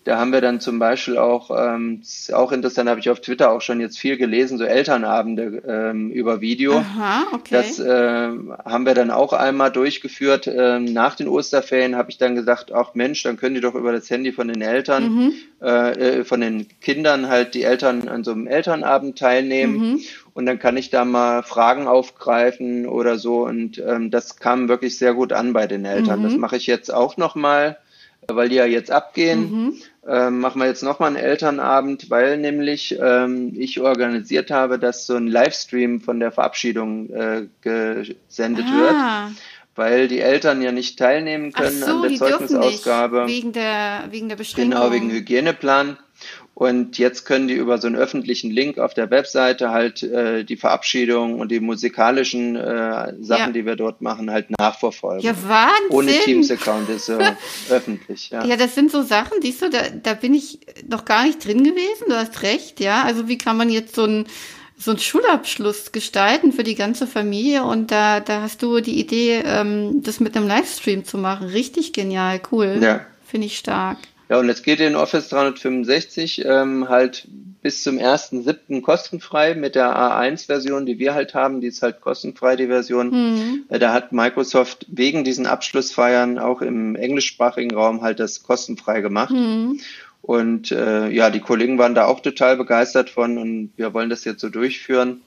[0.05, 3.61] Da haben wir dann zum Beispiel auch, ähm, auch interessant, habe ich auf Twitter auch
[3.61, 6.79] schon jetzt viel gelesen, so Elternabende ähm, über Video.
[6.79, 7.49] Aha, okay.
[7.51, 8.29] Das äh,
[8.65, 10.47] haben wir dann auch einmal durchgeführt.
[10.47, 13.93] Ähm, nach den Osterferien habe ich dann gesagt, ach Mensch, dann können die doch über
[13.93, 15.33] das Handy von den Eltern, Mhm.
[15.63, 19.77] äh, äh, von den Kindern halt die Eltern an so einem Elternabend teilnehmen.
[19.79, 20.01] Mhm.
[20.33, 23.45] Und dann kann ich da mal Fragen aufgreifen oder so.
[23.45, 26.21] Und ähm, das kam wirklich sehr gut an bei den Eltern.
[26.21, 26.25] Mhm.
[26.25, 27.77] Das mache ich jetzt auch nochmal,
[28.33, 29.51] weil die ja jetzt abgehen.
[29.51, 29.75] Mhm.
[30.07, 35.17] Ähm, machen wir jetzt nochmal einen Elternabend, weil nämlich ähm, ich organisiert habe, dass so
[35.17, 39.31] ein Livestream von der Verabschiedung äh, gesendet wird, Ah,
[39.75, 43.27] weil die Eltern ja nicht teilnehmen können so, an der Zeugnisausgabe.
[43.27, 44.71] wegen der wegen der Beschränkung.
[44.81, 45.99] Genau, wegen Hygieneplan.
[46.59, 50.57] Und jetzt können die über so einen öffentlichen Link auf der Webseite halt äh, die
[50.57, 53.51] Verabschiedung und die musikalischen äh, Sachen, Ja.
[53.53, 55.21] die wir dort machen, halt nachverfolgen.
[55.25, 55.91] Ja, Wahnsinn.
[55.91, 57.35] Ohne Teams-Account ist äh,
[57.71, 58.45] öffentlich, ja.
[58.45, 61.63] Ja, das sind so Sachen, siehst du, da, da bin ich noch gar nicht drin
[61.63, 63.05] gewesen, du hast recht, ja.
[63.05, 64.27] Also wie kann man jetzt so ein
[64.77, 69.43] so einen Schulabschluss gestalten für die ganze Familie und da, da hast du die Idee,
[69.45, 71.47] ähm, das mit einem Livestream zu machen.
[71.47, 72.79] Richtig genial, cool.
[72.81, 73.07] Ja.
[73.25, 73.99] Finde ich stark.
[74.29, 77.27] Ja, und es geht in Office 365 ähm, halt
[77.63, 78.83] bis zum 1.7.
[78.83, 81.61] kostenfrei mit der A1-Version, die wir halt haben.
[81.61, 83.11] Die ist halt kostenfrei, die Version.
[83.11, 83.65] Mhm.
[83.69, 89.33] Äh, Da hat Microsoft wegen diesen Abschlussfeiern auch im englischsprachigen Raum halt das kostenfrei gemacht.
[89.33, 89.81] Mhm.
[90.21, 94.25] Und äh, ja, die Kollegen waren da auch total begeistert von und wir wollen das
[94.25, 95.23] jetzt so durchführen.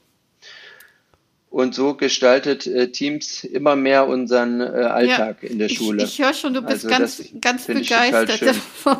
[1.52, 6.04] Und so gestaltet äh, Teams immer mehr unseren äh, Alltag in der Schule.
[6.04, 8.98] Ich, ich höre schon, du bist Also ganz, ganz begeistert davon.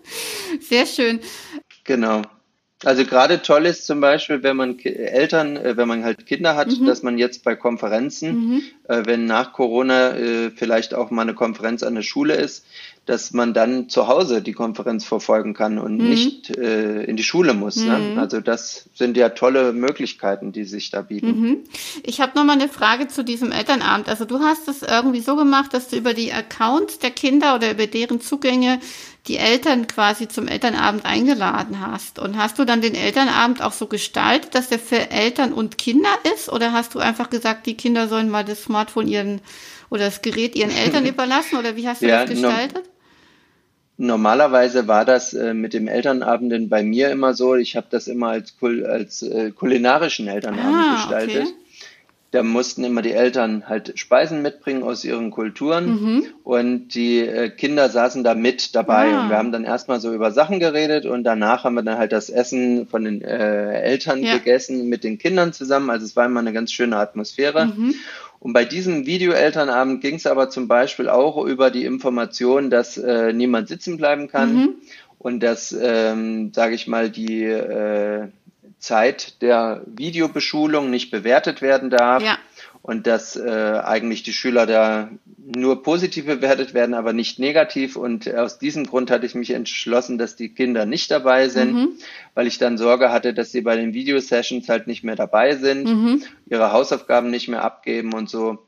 [0.60, 1.18] Sehr schön.
[1.82, 2.22] Genau.
[2.84, 6.68] Also gerade toll ist zum Beispiel, wenn man Eltern, äh, wenn man halt Kinder hat,
[6.68, 6.86] Mhm.
[6.86, 11.82] dass man jetzt bei Konferenzen, äh, wenn nach Corona äh, vielleicht auch mal eine Konferenz
[11.82, 12.64] an der Schule ist,
[13.08, 16.08] dass man dann zu Hause die Konferenz verfolgen kann und Mhm.
[16.08, 17.76] nicht äh, in die Schule muss.
[17.76, 18.14] Ne?
[18.16, 21.40] Also das sind ja tolle Möglichkeiten, die sich da bieten.
[21.40, 21.56] Mhm.
[22.02, 24.08] Ich habe noch mal eine Frage zu diesem Elternabend.
[24.08, 27.70] Also du hast es irgendwie so gemacht, dass du über die Accounts der Kinder oder
[27.70, 28.78] über deren Zugänge
[29.26, 32.18] die Eltern quasi zum Elternabend eingeladen hast.
[32.18, 36.08] Und hast du dann den Elternabend auch so gestaltet, dass der für Eltern und Kinder
[36.34, 36.50] ist?
[36.50, 39.40] Oder hast du einfach gesagt, die Kinder sollen mal das Smartphone ihren
[39.90, 41.58] oder das Gerät ihren Eltern überlassen?
[41.58, 42.84] Oder wie hast du Ja, das no- gestaltet?
[44.00, 47.56] Normalerweise war das äh, mit dem Elternabenden bei mir immer so.
[47.56, 51.42] Ich habe das immer als, kul als äh, kulinarischen Elternabend Ah, gestaltet.
[51.42, 51.54] okay.
[52.30, 57.88] Da mussten immer die Eltern halt Speisen mitbringen aus ihren Kulturen und die äh, Kinder
[57.88, 59.08] saßen da mit dabei.
[59.08, 59.14] Mhm.
[59.14, 59.22] Ah.
[59.22, 62.12] Und wir haben dann erstmal so über Sachen geredet und danach haben wir dann halt
[62.12, 64.36] das Essen von den äh, Eltern Ja.
[64.36, 65.88] gegessen mit den Kindern zusammen.
[65.88, 67.64] Also es war immer eine ganz schöne Atmosphäre.
[67.66, 67.94] Mhm.
[68.40, 73.32] Und bei diesem Videoelternabend ging es aber zum Beispiel auch über die Information, dass äh,
[73.32, 74.74] niemand sitzen bleiben kann Mhm.
[75.18, 78.28] und dass, ähm, sage ich mal, die äh,
[78.78, 82.38] Zeit der Videobeschulung nicht bewertet werden darf Ja.
[82.82, 87.96] Und dass äh, eigentlich die Schüler da nur positiv bewertet werden, aber nicht negativ.
[87.96, 91.88] Und aus diesem Grund hatte ich mich entschlossen, dass die Kinder nicht dabei sind, Mhm.
[92.34, 95.84] weil ich dann Sorge hatte, dass sie bei den Videosessions halt nicht mehr dabei sind,
[95.88, 96.22] Mhm.
[96.46, 98.58] ihre Hausaufgaben nicht mehr abgeben und so.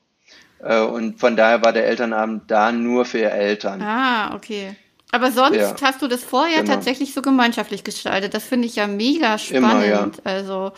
[0.63, 3.81] Äh, Und von daher war der Elternabend da nur für Eltern.
[3.81, 4.75] Ah, okay.
[5.13, 5.75] Aber sonst Ja.
[5.83, 6.75] hast du das vorher Genau.
[6.75, 8.33] tatsächlich so gemeinschaftlich gestaltet.
[8.35, 10.17] Das finde ich ja mega Immer, spannend.
[10.17, 10.21] ja.
[10.25, 10.73] Also,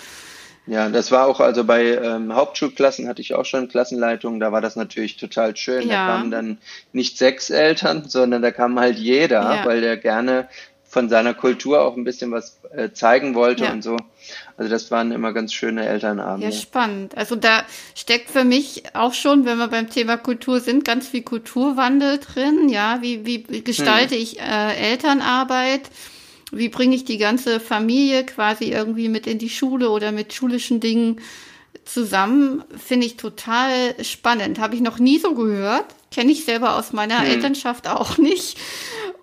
[0.67, 4.61] Ja, das war auch, also bei ähm, Hauptschulklassen hatte ich auch schon Klassenleitung, da war
[4.61, 5.89] das natürlich total schön.
[5.89, 6.07] Ja.
[6.07, 6.59] Da kamen dann
[6.93, 9.65] nicht sechs Eltern, sondern da kam halt jeder, Ja.
[9.67, 10.49] weil der gerne
[10.85, 13.73] von seiner Kultur auch ein bisschen was äh, zeigen wollte Ja.
[13.73, 13.97] und so.
[14.57, 16.47] Also das waren immer ganz schöne Elternabende.
[16.47, 17.17] ja, spannend.
[17.17, 17.65] Also da
[17.97, 22.69] steckt für mich auch schon, wenn wir beim Thema Kultur sind, ganz viel Kulturwandel drin.
[22.69, 24.21] Ja, wie, wie gestalte Hm.
[24.23, 25.83] ich äh, Elternarbeit?
[26.53, 30.81] Wie bringe ich die ganze Familie quasi irgendwie mit in die Schule oder mit schulischen
[30.81, 31.21] Dingen
[31.85, 32.63] zusammen?
[32.77, 34.59] Finde ich total spannend.
[34.59, 35.87] Habe ich noch nie so gehört.
[36.11, 37.27] Kenne ich selber aus meiner Hm.
[37.27, 38.59] Elternschaft auch nicht.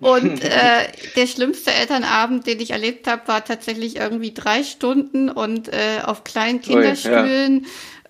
[0.00, 5.68] Und äh, der schlimmste Elternabend, den ich erlebt habe, war tatsächlich irgendwie drei Stunden und
[5.68, 7.60] äh, auf kleinen Ui, ja.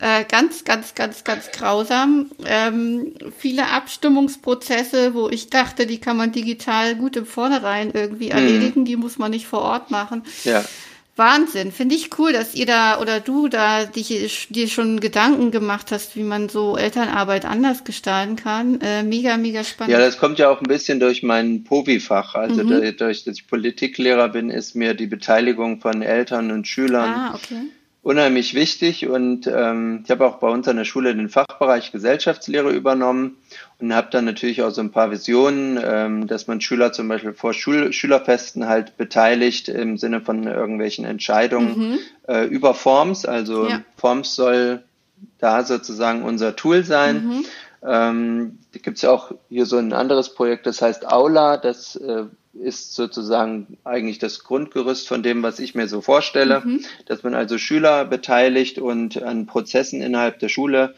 [0.00, 2.30] Äh, ganz, ganz, ganz, ganz grausam.
[2.46, 8.84] Ähm, viele Abstimmungsprozesse, wo ich dachte, die kann man digital gut im Vornherein irgendwie erledigen,
[8.86, 10.22] die muss man nicht vor Ort machen.
[10.44, 10.64] Ja.
[11.16, 15.92] Wahnsinn, finde ich cool, dass ihr da oder du da dich, dir schon Gedanken gemacht
[15.92, 18.80] hast, wie man so Elternarbeit anders gestalten kann.
[18.80, 19.92] Äh, mega, mega spannend.
[19.92, 22.36] Ja, das kommt ja auch ein bisschen durch mein POVI-Fach.
[22.36, 22.96] Also Mhm.
[22.96, 27.66] dadurch, dass ich Politiklehrer bin, ist mir die Beteiligung von Eltern und Schülern ah, okay.
[28.02, 32.70] Unheimlich wichtig und ähm, ich habe auch bei uns an der Schule den Fachbereich Gesellschaftslehre
[32.70, 33.36] übernommen
[33.78, 37.34] und habe dann natürlich auch so ein paar Visionen, ähm, dass man Schüler zum Beispiel
[37.34, 41.98] vor Schul Schülerfesten halt beteiligt im Sinne von irgendwelchen Entscheidungen mhm.
[42.26, 43.26] äh, über Forms.
[43.26, 43.82] Also ja.
[43.96, 44.82] Forms soll
[45.38, 47.26] da sozusagen unser Tool sein.
[47.26, 47.44] Mhm.
[47.82, 51.58] Ähm, da gibt es ja auch hier so ein anderes Projekt, das heißt Aula.
[51.58, 56.84] Das äh, ist sozusagen eigentlich das Grundgerüst von dem, was ich mir so vorstelle, mhm.
[57.06, 60.94] dass man also Schüler beteiligt und an Prozessen innerhalb der Schule,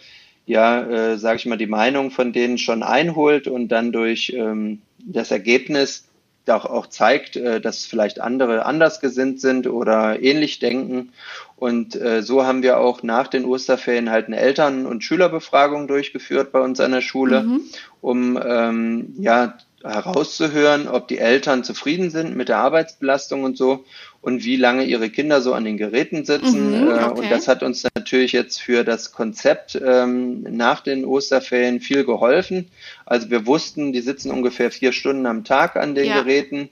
[0.46, 4.80] ja, äh, sage ich mal, die Meinung von denen schon einholt und dann durch ähm,
[4.98, 6.08] das Ergebnis
[6.48, 11.12] auch, auch zeigt, äh, dass vielleicht andere anders gesinnt sind oder ähnlich denken.
[11.56, 16.50] Und äh, so haben wir auch nach den Osterferien halt eine Eltern- und Schülerbefragung durchgeführt
[16.50, 17.60] bei uns an der Schule, mhm.
[18.00, 23.84] um ähm, ja herauszuhören, ob die Eltern zufrieden sind mit der Arbeitsbelastung und so
[24.20, 26.82] und wie lange ihre Kinder so an den Geräten sitzen.
[26.82, 27.20] Mhm, äh, okay.
[27.20, 32.70] Und das hat uns natürlich jetzt für das Konzept ähm, nach den Osterferien viel geholfen.
[33.04, 36.22] Also wir wussten, die sitzen ungefähr vier Stunden am Tag an den ja.
[36.22, 36.70] Geräten.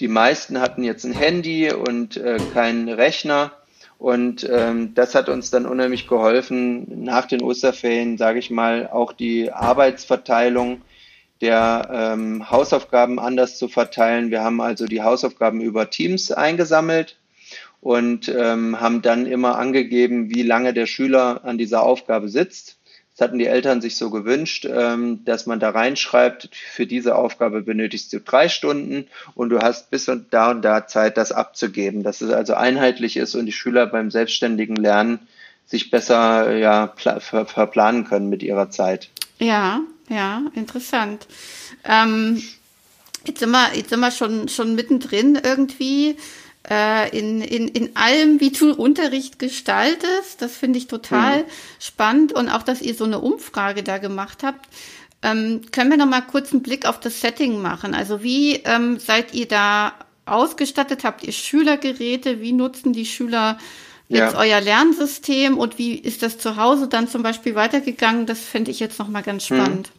[0.00, 3.52] Die meisten hatten jetzt ein Handy und äh, keinen Rechner.
[3.98, 9.12] Und ähm, das hat uns dann unheimlich geholfen, nach den Osterferien, sage ich mal, auch
[9.12, 10.80] die Arbeitsverteilung
[11.42, 14.30] der ähm, Hausaufgaben anders zu verteilen.
[14.30, 17.16] Wir haben also die Hausaufgaben über Teams eingesammelt
[17.80, 22.78] und ähm, haben dann immer angegeben, wie lange der Schüler an dieser Aufgabe sitzt.
[23.10, 27.62] Das hatten die Eltern sich so gewünscht, ähm, dass man da reinschreibt, für diese Aufgabe
[27.62, 32.04] benötigst du drei Stunden und du hast bis und da und da Zeit, das abzugeben,
[32.04, 35.18] dass es also einheitlich ist und die Schüler beim selbstständigen Lernen
[35.66, 39.10] sich besser ja, verplanen können mit ihrer Zeit.
[39.38, 41.26] Ja, ja, interessant.
[41.84, 42.42] Ähm,
[43.26, 46.16] jetzt sind wir, jetzt sind wir schon, schon mittendrin irgendwie
[46.68, 50.40] äh, in, in, in allem, wie du Unterricht gestaltest.
[50.40, 51.46] Das finde ich total mhm.
[51.80, 54.68] spannend und auch, dass ihr so eine Umfrage da gemacht habt.
[55.22, 57.94] Ähm, können wir noch mal kurz einen Blick auf das Setting machen?
[57.94, 59.94] Also wie ähm, seid ihr da
[60.26, 61.04] ausgestattet?
[61.04, 62.40] Habt ihr Schülergeräte?
[62.40, 63.58] Wie nutzen die Schüler
[64.08, 64.38] jetzt ja.
[64.38, 68.26] euer Lernsystem und wie ist das zu Hause dann zum Beispiel weitergegangen?
[68.26, 69.56] Das fände ich jetzt noch mal ganz hm.
[69.56, 69.92] spannend.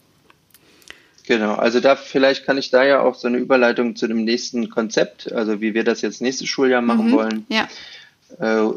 [1.26, 4.68] Genau, also da vielleicht kann ich da ja auch so eine Überleitung zu dem nächsten
[4.68, 7.12] Konzept, also wie wir das jetzt nächstes Schuljahr machen mhm.
[7.12, 7.66] wollen, ja.
[8.38, 8.70] äh,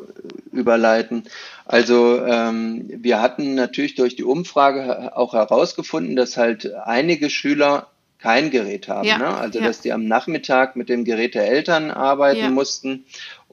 [0.54, 1.24] überleiten.
[1.66, 7.88] Also ähm, wir hatten natürlich durch die Umfrage auch herausgefunden, dass halt einige Schüler
[8.20, 9.08] kein Gerät haben.
[9.08, 9.18] Ja.
[9.18, 9.28] Ne?
[9.28, 9.66] Also ja.
[9.66, 13.06] dass die am Nachmittag mit dem Gerät der Eltern arbeiten mussten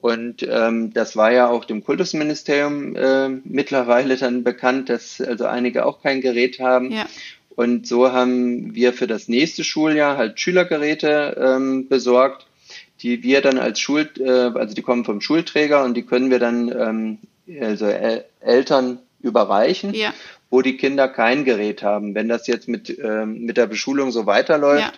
[0.05, 5.83] und ähm, das war ja auch dem Kultusministerium äh, mittlerweile dann bekannt, dass also einige
[5.83, 6.91] auch kein Gerät haben.
[6.91, 7.07] Ja.
[7.55, 12.45] Und so haben wir für das nächste Schuljahr halt Schülergeräte ähm, besorgt,
[13.01, 16.37] die wir dann als Schul, äh, also die kommen vom Schulträger und die können wir
[16.37, 17.17] dann ähm,
[17.59, 20.13] also El Eltern überreichen, ja.
[20.55, 22.15] Wo die Kinder kein Gerät haben.
[22.15, 24.91] Wenn das jetzt mit, ähm, mit der Beschulung so weiterläuft, ja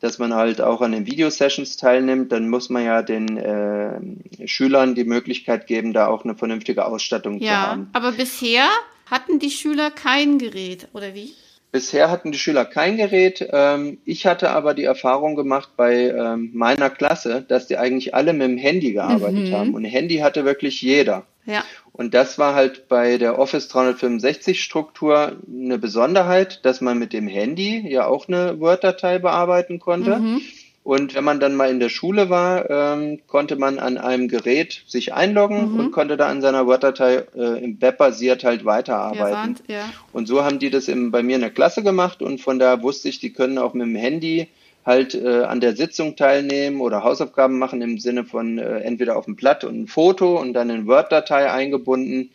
[0.00, 4.94] dass man halt auch an den Videosessions teilnimmt, dann muss man ja den äh, Schülern
[4.94, 7.80] die Möglichkeit geben, da auch eine vernünftige Ausstattung ja, zu haben.
[7.80, 8.68] Ja, aber bisher
[9.06, 11.32] hatten die Schüler kein Gerät, oder wie?
[11.72, 13.48] Bisher hatten die Schüler kein Gerät.
[13.50, 18.34] Ähm, ich hatte aber die Erfahrung gemacht bei ähm, meiner Klasse, dass die eigentlich alle
[18.34, 19.52] mit dem Handy gearbeitet mhm.
[19.54, 19.74] haben.
[19.74, 21.24] Und Handy hatte wirklich jeder.
[21.46, 21.64] Ja.
[21.96, 27.28] Und das war halt bei der Office 365 Struktur eine Besonderheit, dass man mit dem
[27.28, 30.18] Handy ja auch eine Word-Datei bearbeiten konnte.
[30.18, 30.40] Mhm.
[30.82, 34.82] Und wenn man dann mal in der Schule war, ähm, konnte man an einem Gerät
[34.88, 35.78] sich einloggen mhm.
[35.78, 39.56] und konnte da an seiner Word-Datei äh, im Web basiert halt weiterarbeiten.
[39.68, 39.84] Ja, ja.
[40.12, 42.82] Und so haben die das im, bei mir in der Klasse gemacht und von da
[42.82, 44.48] wusste ich, die können auch mit dem Handy
[44.84, 49.24] halt äh, an der Sitzung teilnehmen oder Hausaufgaben machen im Sinne von äh, entweder auf
[49.24, 52.30] dem Blatt und ein Foto und dann in Word-Datei eingebunden.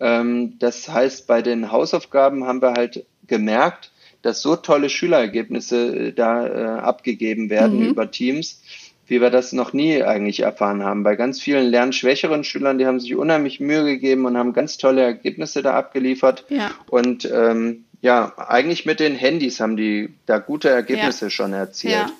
[0.00, 6.12] Ähm, das heißt, bei den Hausaufgaben haben wir halt gemerkt, dass so tolle Schülerergebnisse äh,
[6.12, 7.86] da äh, abgegeben werden mhm.
[7.86, 8.62] über Teams,
[9.06, 11.02] wie wir das noch nie eigentlich erfahren haben.
[11.02, 15.02] Bei ganz vielen lernschwächeren Schülern, die haben sich unheimlich Mühe gegeben und haben ganz tolle
[15.02, 16.44] Ergebnisse da abgeliefert.
[16.48, 16.72] Ja.
[16.90, 21.30] Und ähm, ja, eigentlich mit den Handys haben die da gute Ergebnisse ja.
[21.30, 21.92] schon erzielt.
[21.92, 22.10] Ja.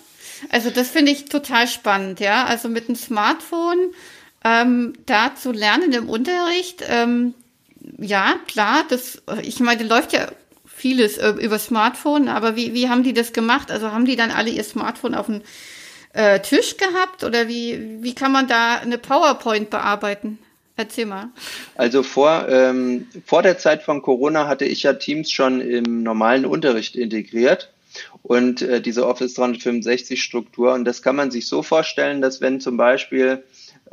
[0.51, 2.45] Also das finde ich total spannend, ja.
[2.45, 3.93] Also mit einem Smartphone
[4.43, 7.35] ähm, da zu lernen im Unterricht, ähm,
[7.99, 10.27] ja, klar, das, ich meine, läuft ja
[10.67, 13.71] vieles äh, über Smartphone, aber wie, wie haben die das gemacht?
[13.71, 15.43] Also haben die dann alle ihr Smartphone auf dem
[16.15, 20.41] äh, Tisch gehabt oder wie, wie kann man da eine PowerPoint bearbeiten?
[20.77, 21.31] Erzähl mal.
[21.75, 26.45] Also vor, ähm, vor der Zeit von Corona hatte ich ja Teams schon im normalen
[26.45, 27.73] Unterricht integriert
[28.23, 30.75] und äh, diese Office 365 Struktur.
[30.75, 33.43] Und das kann man sich so vorstellen, dass wenn zum Beispiel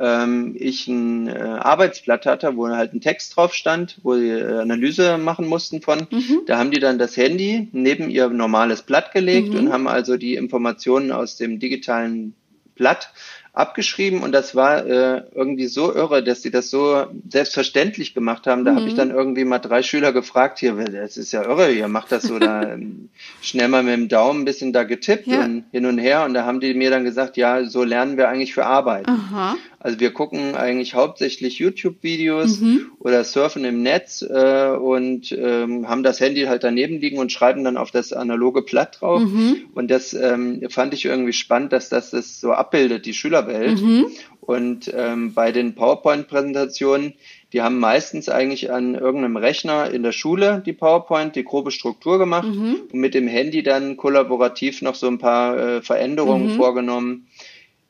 [0.00, 4.58] ähm, ich ein äh, Arbeitsblatt hatte, wo halt ein Text drauf stand, wo sie äh,
[4.58, 6.06] Analyse machen mussten von.
[6.10, 6.42] Mhm.
[6.46, 9.58] Da haben die dann das Handy neben ihr normales Blatt gelegt mhm.
[9.58, 12.34] und haben also die Informationen aus dem digitalen
[12.74, 13.10] Blatt
[13.54, 18.64] abgeschrieben und das war äh, irgendwie so irre, dass sie das so selbstverständlich gemacht haben.
[18.64, 18.76] Da mhm.
[18.76, 22.10] habe ich dann irgendwie mal drei Schüler gefragt, hier, das ist ja irre, ihr macht
[22.10, 25.44] das so da ähm, schnell mal mit dem Daumen ein bisschen da getippt ja.
[25.44, 28.28] und hin und her und da haben die mir dann gesagt, ja, so lernen wir
[28.28, 29.06] eigentlich für Arbeit.
[29.08, 29.56] Aha.
[29.84, 32.92] Also wir gucken eigentlich hauptsächlich YouTube-Videos mhm.
[33.00, 37.64] oder surfen im Netz äh, und ähm, haben das Handy halt daneben liegen und schreiben
[37.64, 39.20] dann auf das analoge Blatt drauf.
[39.20, 39.56] Mhm.
[39.74, 43.82] Und das ähm, fand ich irgendwie spannend, dass das das so abbildet, die Schülerwelt.
[43.82, 44.06] Mhm.
[44.40, 47.12] Und ähm, bei den PowerPoint-Präsentationen,
[47.52, 52.18] die haben meistens eigentlich an irgendeinem Rechner in der Schule die PowerPoint, die grobe Struktur
[52.18, 52.76] gemacht mhm.
[52.90, 56.56] und mit dem Handy dann kollaborativ noch so ein paar äh, Veränderungen mhm.
[56.56, 57.26] vorgenommen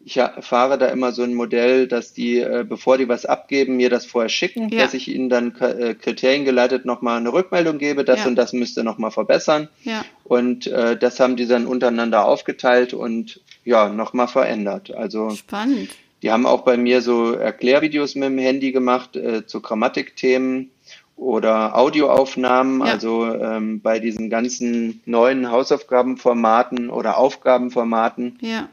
[0.05, 3.89] ich fahre da immer so ein Modell, dass die, äh, bevor die was abgeben, mir
[3.89, 4.83] das vorher schicken, ja.
[4.83, 8.27] dass ich ihnen dann äh, kriteriengeleitet nochmal eine Rückmeldung gebe, das ja.
[8.27, 9.69] und das müsste nochmal verbessern.
[9.83, 10.05] Ja.
[10.25, 14.95] Und äh, das haben die dann untereinander aufgeteilt und ja, nochmal verändert.
[14.95, 15.91] Also spannend.
[16.23, 20.71] Die haben auch bei mir so Erklärvideos mit dem Handy gemacht äh, zu Grammatikthemen
[21.17, 22.93] oder Audioaufnahmen, ja.
[22.93, 28.39] also ähm, bei diesen ganzen neuen Hausaufgabenformaten oder Aufgabenformaten.
[28.43, 28.69] Ja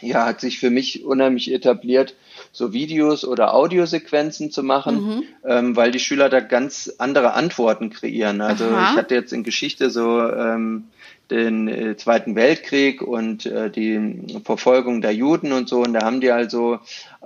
[0.00, 2.14] ja, hat sich für mich unheimlich etabliert,
[2.52, 5.22] so Videos oder Audiosequenzen zu machen, mhm.
[5.44, 8.40] ähm, weil die Schüler da ganz andere Antworten kreieren.
[8.40, 8.90] Also Aha.
[8.90, 10.84] ich hatte jetzt in Geschichte so ähm,
[11.30, 15.80] den äh, Zweiten Weltkrieg und äh, die Verfolgung der Juden und so.
[15.80, 16.80] Und da haben die also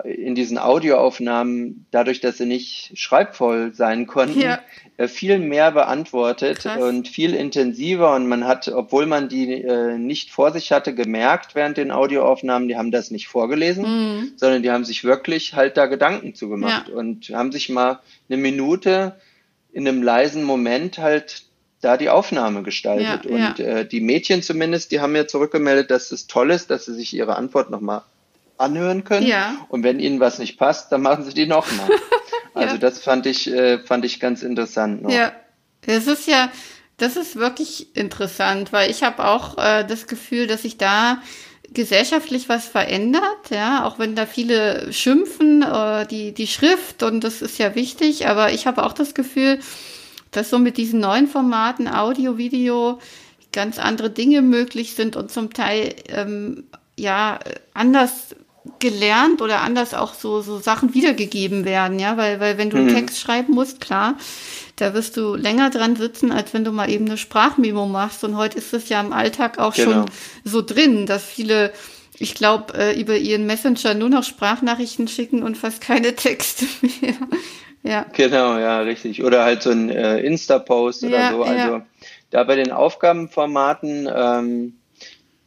[0.04, 4.60] in diesen Audioaufnahmen, dadurch, dass sie nicht schreibvoll sein konnten, ja.
[4.96, 6.80] äh, viel mehr beantwortet Krass.
[6.80, 8.14] und viel intensiver.
[8.14, 12.68] Und man hat, obwohl man die äh, nicht vor sich hatte, gemerkt während den Audioaufnahmen,
[12.68, 14.32] die haben das nicht vorgelesen, mhm.
[14.36, 16.94] sondern die haben sich wirklich halt da Gedanken zugemacht ja.
[16.94, 19.16] und haben sich mal eine Minute
[19.72, 21.47] in einem leisen Moment halt
[21.80, 23.24] da die Aufnahme gestaltet.
[23.24, 26.86] Ja, und äh, die Mädchen zumindest, die haben mir zurückgemeldet, dass es toll ist, dass
[26.86, 28.02] sie sich ihre Antwort nochmal
[28.56, 29.26] anhören können.
[29.26, 29.54] Ja.
[29.68, 31.88] Und wenn ihnen was nicht passt, dann machen sie die nochmal.
[32.54, 32.78] also ja.
[32.78, 35.02] das fand ich, äh, fand ich ganz interessant.
[35.02, 35.10] Noch.
[35.10, 35.32] Ja,
[35.82, 36.50] das ist ja,
[36.96, 41.22] das ist wirklich interessant, weil ich habe auch äh, das Gefühl, dass sich da
[41.70, 47.42] gesellschaftlich was verändert, ja, auch wenn da viele schimpfen, äh, die, die Schrift und das
[47.42, 49.60] ist ja wichtig, aber ich habe auch das Gefühl,
[50.30, 52.98] dass so mit diesen neuen Formaten, Audio, Video,
[53.52, 56.64] ganz andere Dinge möglich sind und zum Teil ähm,
[56.96, 57.38] ja
[57.74, 58.34] anders
[58.78, 62.86] gelernt oder anders auch so, so Sachen wiedergegeben werden, ja, weil, weil wenn du einen
[62.86, 62.94] mhm.
[62.94, 64.16] Text schreiben musst, klar,
[64.76, 68.22] da wirst du länger dran sitzen, als wenn du mal eben eine Sprachmemo machst.
[68.24, 69.92] Und heute ist es ja im Alltag auch genau.
[69.92, 70.06] schon
[70.44, 71.72] so drin, dass viele,
[72.18, 76.66] ich glaube, äh, über ihren Messenger nur noch Sprachnachrichten schicken und fast keine Texte
[77.00, 77.14] mehr.
[77.82, 78.06] Ja.
[78.12, 79.22] Genau, ja, richtig.
[79.22, 81.42] Oder halt so ein äh, Insta-Post oder ja, so.
[81.42, 81.86] Also ja.
[82.30, 84.74] da bei den Aufgabenformaten, ähm,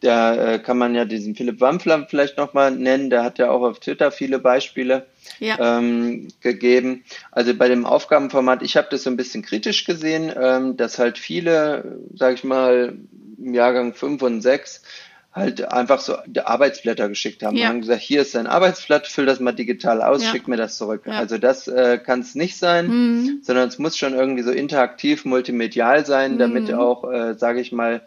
[0.01, 3.09] da äh, kann man ja diesen Philipp Wampfler vielleicht nochmal nennen.
[3.09, 5.05] Der hat ja auch auf Twitter viele Beispiele
[5.39, 5.77] ja.
[5.77, 7.03] ähm, gegeben.
[7.31, 11.19] Also bei dem Aufgabenformat, ich habe das so ein bisschen kritisch gesehen, ähm, dass halt
[11.19, 12.97] viele, sage ich mal,
[13.37, 14.81] im Jahrgang 5 und 6
[15.33, 17.55] halt einfach so Arbeitsblätter geschickt haben.
[17.55, 17.63] Ja.
[17.63, 20.31] Und haben gesagt, hier ist dein Arbeitsblatt, füll das mal digital aus, ja.
[20.31, 21.03] schick mir das zurück.
[21.05, 21.13] Ja.
[21.13, 23.39] Also das äh, kann es nicht sein, mhm.
[23.41, 26.75] sondern es muss schon irgendwie so interaktiv, multimedial sein, damit mhm.
[26.75, 28.01] auch, äh, sage ich mal,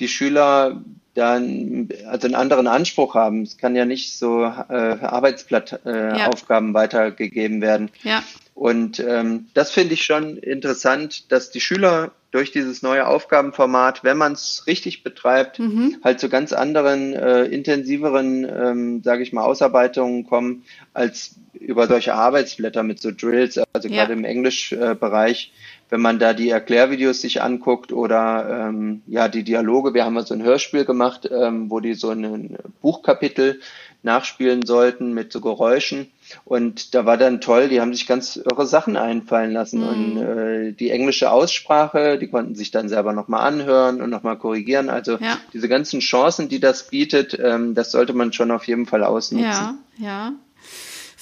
[0.00, 0.82] die Schüler
[1.14, 3.42] dann also einen anderen Anspruch haben.
[3.42, 7.90] Es kann ja nicht so äh, Arbeitsblattaufgaben äh, weitergegeben werden.
[8.02, 8.22] Ja.
[8.54, 14.16] Und ähm, das finde ich schon interessant, dass die Schüler durch dieses neue Aufgabenformat, wenn
[14.16, 15.98] man es richtig betreibt, mhm.
[16.02, 20.64] halt zu ganz anderen, äh, intensiveren, ähm, sage ich mal, Ausarbeitungen kommen,
[20.94, 23.96] als über solche Arbeitsblätter mit so Drills, also ja.
[23.96, 25.52] gerade im Englischbereich.
[25.52, 30.14] Äh, wenn man da die Erklärvideos sich anguckt oder ähm, ja die Dialoge, wir haben
[30.14, 33.60] mal so ein Hörspiel gemacht, ähm, wo die so ein Buchkapitel
[34.02, 36.10] nachspielen sollten mit so Geräuschen
[36.44, 39.88] und da war dann toll, die haben sich ganz irre Sachen einfallen lassen mhm.
[39.88, 44.88] und äh, die englische Aussprache, die konnten sich dann selber nochmal anhören und nochmal korrigieren.
[44.88, 45.38] Also ja.
[45.52, 49.44] diese ganzen Chancen, die das bietet, ähm, das sollte man schon auf jeden Fall ausnutzen.
[49.46, 50.32] Ja, ja.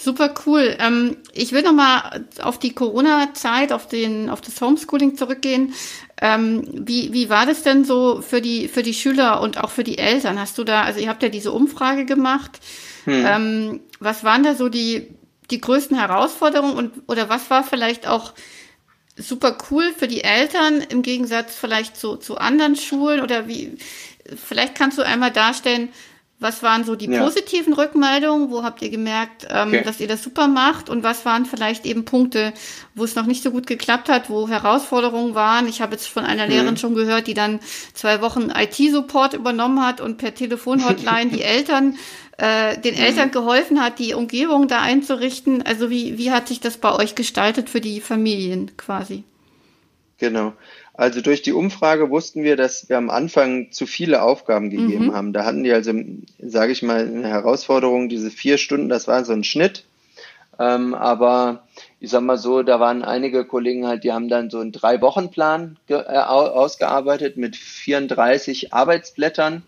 [0.02, 0.76] Super cool.
[0.78, 5.74] Ähm, ich will noch mal auf die Corona-Zeit, auf den, auf das Homeschooling zurückgehen.
[6.22, 9.84] Ähm, wie, wie war das denn so für die, für die Schüler und auch für
[9.84, 10.40] die Eltern?
[10.40, 12.60] Hast du da, also ihr habt ja diese Umfrage gemacht.
[13.04, 13.26] Hm.
[13.26, 15.14] Ähm, was waren da so die,
[15.50, 18.32] die größten Herausforderungen und, oder was war vielleicht auch
[19.16, 23.76] super cool für die Eltern im Gegensatz vielleicht zu, zu anderen Schulen oder wie,
[24.36, 25.90] vielleicht kannst du einmal darstellen,
[26.42, 27.22] Was waren so die ja.
[27.22, 28.50] positiven Rückmeldungen?
[28.50, 29.82] Wo habt ihr gemerkt, ähm, okay.
[29.84, 30.88] dass ihr das super macht?
[30.88, 32.54] Und was waren vielleicht eben Punkte,
[32.94, 35.68] wo es noch nicht so gut geklappt hat, wo Herausforderungen waren?
[35.68, 36.50] Ich habe jetzt von einer mhm.
[36.50, 37.60] Lehrerin schon gehört, die dann
[37.92, 41.98] zwei Wochen IT-Support übernommen hat und per Telefonhotline die Eltern
[42.40, 43.00] äh, den mhm.
[43.00, 45.62] Eltern geholfen hat, die Umgebung da einzurichten.
[45.62, 49.24] Also wie, wie hat sich das bei euch gestaltet für die Familien quasi?
[50.18, 50.54] Genau.
[50.94, 55.14] Also durch die Umfrage wussten wir, dass wir am Anfang zu viele Aufgaben gegeben mhm.
[55.14, 55.32] haben.
[55.32, 55.92] Da hatten die also,
[56.38, 59.84] sage ich mal, eine Herausforderung, diese vier Stunden, das war so ein Schnitt.
[60.58, 61.66] Ähm, aber
[62.00, 65.76] ich sag mal so, da waren einige Kollegen halt, die haben dann so einen Drei-Wochen-Plan
[65.88, 69.62] äh, ausgearbeitet mit 34 Arbeitsblättern.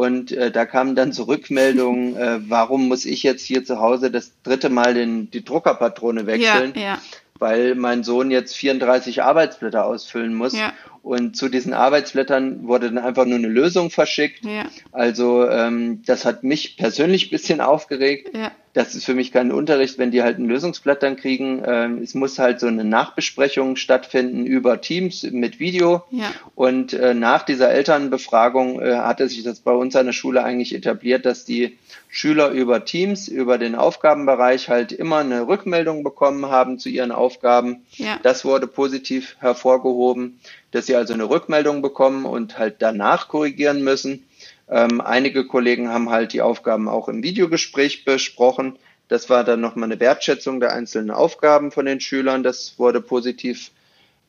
[0.00, 4.10] Und äh, da kamen dann so Rückmeldungen, äh, warum muss ich jetzt hier zu Hause
[4.10, 6.72] das dritte Mal den, die Druckerpatrone wechseln?
[6.74, 6.98] Ja, ja
[7.38, 10.52] weil mein Sohn jetzt 34 Arbeitsblätter ausfüllen muss.
[10.52, 10.74] Ja.
[11.00, 14.44] Und zu diesen Arbeitsblättern wurde dann einfach nur eine Lösung verschickt.
[14.44, 14.66] Ja.
[14.92, 18.36] Also ähm, das hat mich persönlich ein bisschen aufgeregt.
[18.36, 21.62] Ja das ist für mich kein Unterricht, wenn die halt ein Lösungsblatt dann kriegen.
[21.66, 26.04] Ähm, es muss halt so eine Nachbesprechung stattfinden über Teams mit Video.
[26.10, 26.32] Ja.
[26.54, 30.74] Und äh, nach dieser Elternbefragung äh, hatte sich das bei uns an der Schule eigentlich
[30.74, 36.78] etabliert, dass die Schüler über Teams, über den Aufgabenbereich halt immer eine Rückmeldung bekommen haben
[36.78, 37.84] zu ihren Aufgaben.
[37.96, 38.18] Ja.
[38.22, 40.40] Das wurde positiv hervorgehoben,
[40.70, 44.24] dass sie also eine Rückmeldung bekommen und halt danach korrigieren müssen.
[44.70, 48.78] Ähm, einige Kollegen haben halt die Aufgaben auch im Videogespräch besprochen.
[49.08, 52.44] Das war dann nochmal eine Wertschätzung der einzelnen Aufgaben von den Schülern.
[52.44, 53.72] Das wurde positiv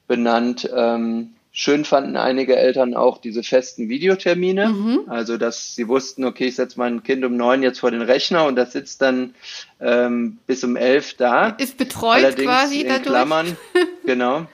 [0.07, 0.67] benannt.
[0.75, 4.69] Ähm, schön fanden einige Eltern auch diese festen Videotermine.
[4.69, 5.01] Mhm.
[5.05, 8.45] Also, dass sie wussten, okay, ich setze mein Kind um neun jetzt vor den Rechner
[8.45, 9.35] und das sitzt dann
[9.79, 11.49] ähm, bis um elf da.
[11.49, 13.05] Ist betreut Allerdings quasi in dadurch.
[13.05, 13.57] Klammern,
[14.05, 14.47] genau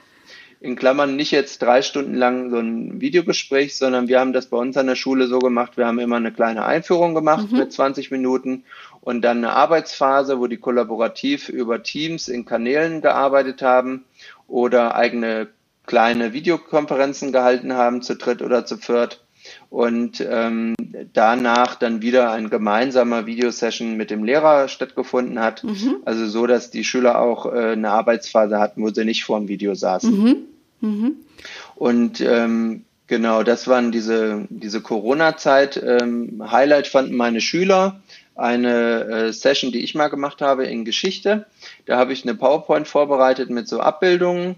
[0.60, 4.56] in Klammern nicht jetzt drei Stunden lang so ein Videogespräch, sondern wir haben das bei
[4.56, 7.58] uns an der Schule so gemacht, wir haben immer eine kleine Einführung gemacht mhm.
[7.58, 8.64] mit 20 Minuten
[9.00, 14.04] und dann eine Arbeitsphase, wo die kollaborativ über Teams in Kanälen gearbeitet haben
[14.48, 15.48] oder eigene
[15.86, 19.24] kleine Videokonferenzen gehalten haben, zu dritt oder zu viert.
[19.70, 20.74] Und ähm,
[21.12, 25.62] danach dann wieder ein gemeinsamer Videosession mit dem Lehrer stattgefunden hat.
[25.62, 25.96] Mhm.
[26.06, 29.48] Also so, dass die Schüler auch äh, eine Arbeitsphase hatten, wo sie nicht vor dem
[29.48, 30.10] Video saßen.
[30.10, 30.36] Mhm.
[30.80, 31.16] Mhm.
[31.74, 35.82] Und ähm, genau, das waren diese, diese Corona-Zeit.
[35.84, 38.00] Ähm, Highlight fanden meine Schüler
[38.38, 41.46] eine äh, Session, die ich mal gemacht habe in Geschichte.
[41.86, 44.54] Da habe ich eine PowerPoint vorbereitet mit so Abbildungen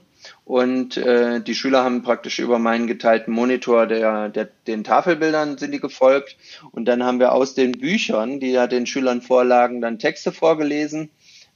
[0.51, 5.71] und äh, die Schüler haben praktisch über meinen geteilten Monitor der, der, den Tafelbildern sind
[5.71, 6.37] die gefolgt.
[6.73, 11.11] Und dann haben wir aus den Büchern, die ja den Schülern vorlagen, dann Texte vorgelesen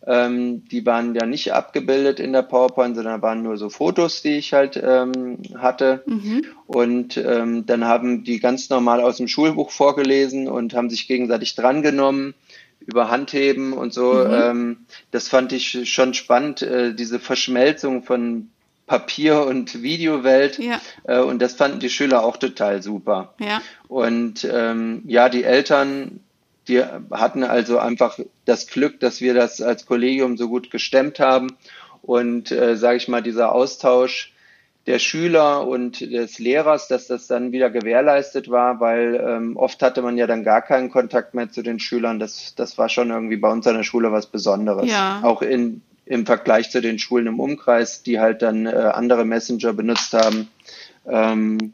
[0.07, 4.37] ähm, die waren ja nicht abgebildet in der PowerPoint, sondern waren nur so Fotos, die
[4.37, 6.05] ich halt ähm, hatte.
[6.07, 6.45] Mhm.
[6.67, 11.55] Und ähm, dann haben die ganz normal aus dem Schulbuch vorgelesen und haben sich gegenseitig
[11.55, 12.35] drangenommen
[12.81, 14.13] über Handheben und so.
[14.13, 14.31] Mhm.
[14.31, 14.77] Ähm,
[15.11, 18.51] das fand ich schon spannend, äh, diese Verschmelzung von
[18.87, 20.59] Papier- und Videowelt.
[20.59, 20.81] Ja.
[21.05, 23.35] Äh, und das fanden die Schüler auch total super.
[23.39, 23.63] Ja.
[23.89, 26.21] Und ähm, ja, die Eltern
[26.69, 31.49] die hatten also einfach das Glück, dass wir das als Kollegium so gut gestemmt haben.
[32.03, 34.33] Und äh, sage ich mal, dieser Austausch
[34.87, 40.03] der Schüler und des Lehrers, dass das dann wieder gewährleistet war, weil ähm, oft hatte
[40.03, 42.19] man ja dann gar keinen Kontakt mehr zu den Schülern.
[42.19, 44.91] Das, das war schon irgendwie bei uns an der Schule was Besonderes.
[44.91, 45.21] Ja.
[45.23, 49.73] Auch in, im Vergleich zu den Schulen im Umkreis, die halt dann äh, andere Messenger
[49.73, 50.49] benutzt haben.
[51.07, 51.73] Ähm,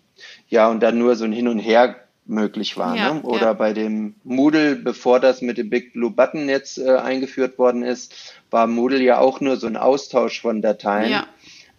[0.48, 2.96] ja, und dann nur so ein Hin und Her möglich war.
[2.96, 3.22] Ja, ne?
[3.22, 3.52] Oder ja.
[3.52, 8.34] bei dem Moodle, bevor das mit dem Big Blue Button jetzt äh, eingeführt worden ist,
[8.50, 11.10] war Moodle ja auch nur so ein Austausch von Dateien.
[11.10, 11.26] Ja.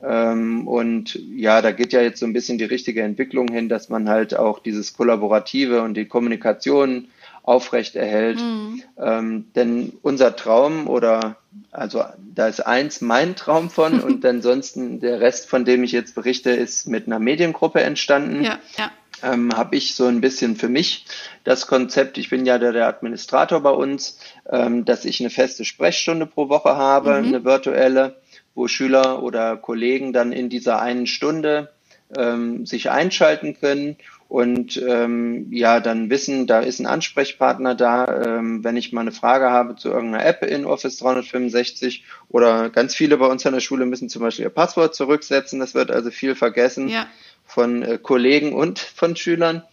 [0.03, 3.89] Ähm, und ja, da geht ja jetzt so ein bisschen die richtige Entwicklung hin, dass
[3.89, 7.07] man halt auch dieses Kollaborative und die Kommunikation
[7.43, 8.39] aufrecht erhält.
[8.39, 8.83] Mhm.
[8.97, 11.37] Ähm, denn unser Traum oder
[11.71, 16.15] also da ist eins mein Traum von und ansonsten der Rest, von dem ich jetzt
[16.15, 18.43] berichte, ist mit einer Mediengruppe entstanden.
[18.43, 18.91] Ja, ja
[19.23, 21.05] ähm, habe ich so ein bisschen für mich
[21.43, 25.65] das Konzept, ich bin ja der, der Administrator bei uns, ähm, dass ich eine feste
[25.65, 27.27] Sprechstunde pro Woche habe, mhm.
[27.27, 28.15] eine virtuelle,
[28.55, 31.71] wo Schüler oder Kollegen dann in dieser einen Stunde
[32.17, 33.97] ähm, sich einschalten können
[34.31, 39.11] und ähm, ja dann wissen, da ist ein Ansprechpartner da, ähm, wenn ich mal eine
[39.11, 43.59] Frage habe zu irgendeiner App in Office 365 oder ganz viele bei uns an der
[43.59, 46.87] Schule müssen zum Beispiel ihr Passwort zurücksetzen, das wird also viel vergessen.
[46.87, 47.07] Ja
[47.51, 49.63] von äh, Kollegen und von Schülern.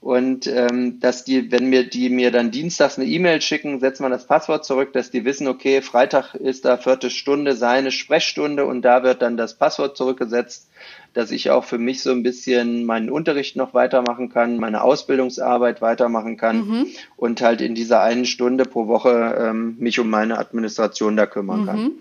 [0.00, 4.10] Und ähm, dass die, wenn mir die mir dann dienstags eine E-Mail schicken, setzt man
[4.10, 8.82] das Passwort zurück, dass die wissen, okay, Freitag ist da vierte Stunde seine Sprechstunde und
[8.82, 10.68] da wird dann das Passwort zurückgesetzt.
[11.14, 15.82] Dass ich auch für mich so ein bisschen meinen Unterricht noch weitermachen kann, meine Ausbildungsarbeit
[15.82, 16.86] weitermachen kann mhm.
[17.16, 21.62] und halt in dieser einen Stunde pro Woche ähm, mich um meine Administration da kümmern
[21.62, 21.66] mhm.
[21.66, 21.92] kann.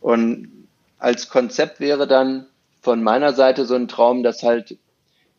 [0.00, 0.48] Und
[0.98, 2.46] als Konzept wäre dann
[2.82, 4.76] von meiner Seite so ein Traum, dass halt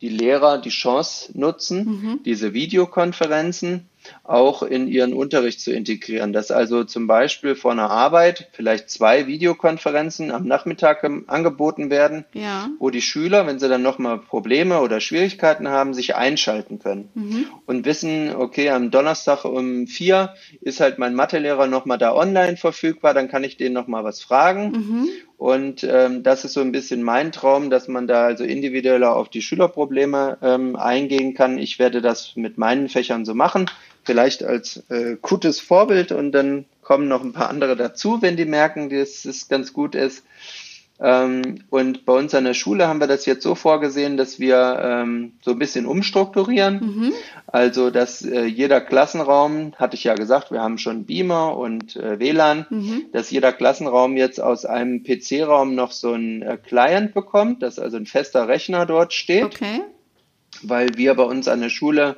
[0.02, 2.20] die Lehrer die Chance nutzen, mhm.
[2.24, 3.89] diese Videokonferenzen
[4.24, 6.34] auch in ihren Unterricht zu integrieren.
[6.34, 12.70] Dass also zum Beispiel vor einer Arbeit vielleicht zwei Videokonferenzen am Nachmittag angeboten werden, ja.
[12.80, 17.46] wo die Schüler, wenn sie dann nochmal Probleme oder Schwierigkeiten haben, sich einschalten können mhm.
[17.66, 23.14] und wissen, okay, am Donnerstag um vier ist halt mein Mathelehrer nochmal da online verfügbar,
[23.14, 24.72] dann kann ich den nochmal was fragen.
[24.72, 25.10] Mhm.
[25.38, 29.30] Und ähm, das ist so ein bisschen mein Traum, dass man da also individueller auf
[29.30, 31.58] die Schülerprobleme ähm, eingehen kann.
[31.58, 33.70] Ich werde das mit meinen Fächern so machen
[34.10, 38.46] vielleicht als äh, gutes Vorbild und dann kommen noch ein paar andere dazu, wenn die
[38.46, 40.24] merken, dass es ganz gut ist.
[41.00, 44.80] Ähm, und bei uns an der Schule haben wir das jetzt so vorgesehen, dass wir
[44.82, 46.80] ähm, so ein bisschen umstrukturieren.
[46.80, 47.14] Mhm.
[47.46, 52.20] Also, dass äh, jeder Klassenraum, hatte ich ja gesagt, wir haben schon Beamer und äh,
[52.20, 53.04] WLAN, mhm.
[53.14, 57.98] dass jeder Klassenraum jetzt aus einem PC-Raum noch so ein äh, Client bekommt, dass also
[57.98, 59.46] ein fester Rechner dort steht.
[59.46, 59.82] Okay.
[60.64, 62.18] Weil wir bei uns an der Schule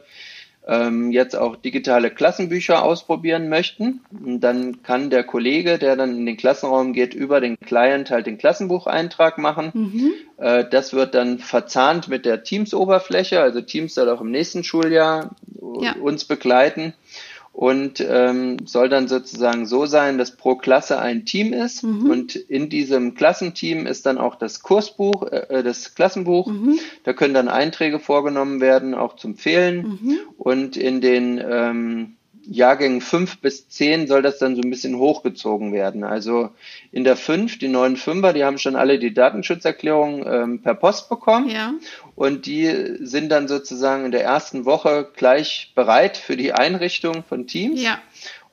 [0.68, 4.02] ähm, jetzt auch digitale Klassenbücher ausprobieren möchten.
[4.12, 8.38] Dann kann der Kollege, der dann in den Klassenraum geht, über den Client halt den
[8.38, 9.72] Klassenbucheintrag machen.
[9.74, 10.14] Mhm.
[10.38, 13.42] Äh, das wird dann verzahnt mit der Teams-Oberfläche.
[13.42, 15.32] Also Teams soll auch im nächsten Schuljahr
[15.82, 15.94] ja.
[15.94, 16.94] uns begleiten
[17.62, 22.10] und ähm, soll dann sozusagen so sein, dass pro Klasse ein Team ist mhm.
[22.10, 26.48] und in diesem Klassenteam ist dann auch das Kursbuch, äh, äh, das Klassenbuch.
[26.48, 26.80] Mhm.
[27.04, 30.18] Da können dann Einträge vorgenommen werden, auch zum Fehlen mhm.
[30.40, 32.16] und in den ähm,
[32.48, 36.04] Jahrgängen fünf bis zehn soll das dann so ein bisschen hochgezogen werden.
[36.04, 36.50] Also
[36.92, 41.10] in der fünf, die neuen Fünfer, die haben schon alle die Datenschutzerklärung ähm, per Post
[41.10, 41.50] bekommen.
[41.50, 41.76] Ja.
[42.22, 47.48] Und die sind dann sozusagen in der ersten Woche gleich bereit für die Einrichtung von
[47.48, 47.82] Teams.
[47.82, 48.00] Ja.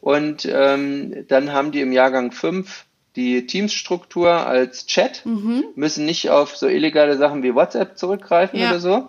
[0.00, 5.64] Und ähm, dann haben die im Jahrgang fünf die Teamsstruktur als Chat, mhm.
[5.74, 8.70] müssen nicht auf so illegale Sachen wie WhatsApp zurückgreifen ja.
[8.70, 9.08] oder so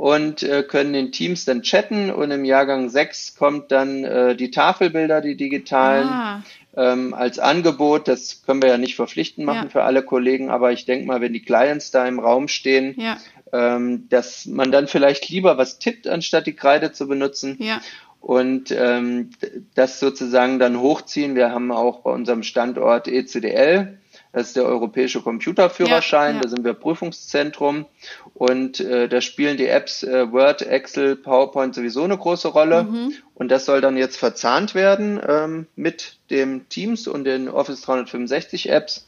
[0.00, 4.50] und äh, können in Teams dann chatten und im Jahrgang 6 kommt dann äh, die
[4.50, 6.42] Tafelbilder, die digitalen, ah.
[6.76, 8.08] Ähm, als Angebot.
[8.08, 9.68] Das können wir ja nicht verpflichtend machen ja.
[9.70, 13.18] für alle Kollegen, aber ich denke mal, wenn die Clients da im Raum stehen, ja.
[13.52, 17.56] ähm, dass man dann vielleicht lieber was tippt, anstatt die Kreide zu benutzen.
[17.60, 17.80] Ja.
[18.20, 19.30] Und ähm,
[19.74, 21.34] das sozusagen dann hochziehen.
[21.34, 23.98] Wir haben auch bei unserem Standort ECDL,
[24.32, 26.42] das ist der europäische Computerführerschein, ja, ja.
[26.42, 27.86] da sind wir Prüfungszentrum
[28.34, 32.84] und äh, da spielen die Apps äh, Word, Excel, PowerPoint sowieso eine große Rolle.
[32.84, 33.14] Mhm.
[33.34, 38.70] Und das soll dann jetzt verzahnt werden ähm, mit dem Teams und den Office 365
[38.70, 39.06] Apps.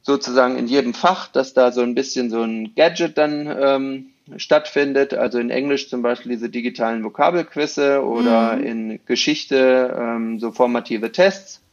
[0.00, 4.06] Sozusagen in jedem Fach, dass da so ein bisschen so ein Gadget dann ähm,
[4.36, 5.12] stattfindet.
[5.12, 8.64] Also in Englisch zum Beispiel diese digitalen Vokabelquizze oder mhm.
[8.64, 11.63] in Geschichte ähm, so formative Tests.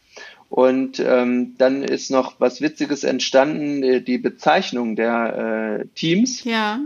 [0.52, 6.44] Und ähm, dann ist noch was Witziges entstanden, äh, die Bezeichnung der äh, Teams.
[6.44, 6.82] Ja.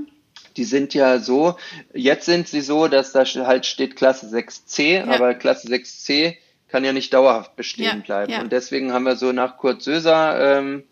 [0.56, 1.56] Die sind ja so,
[1.92, 5.06] jetzt sind sie so, dass da halt steht Klasse 6c, ja.
[5.08, 6.36] aber Klasse 6c
[6.68, 8.32] kann ja nicht dauerhaft bestehen ja, bleiben.
[8.34, 8.42] Ja.
[8.42, 10.84] Und deswegen haben wir so nach Kurt Söser ähm,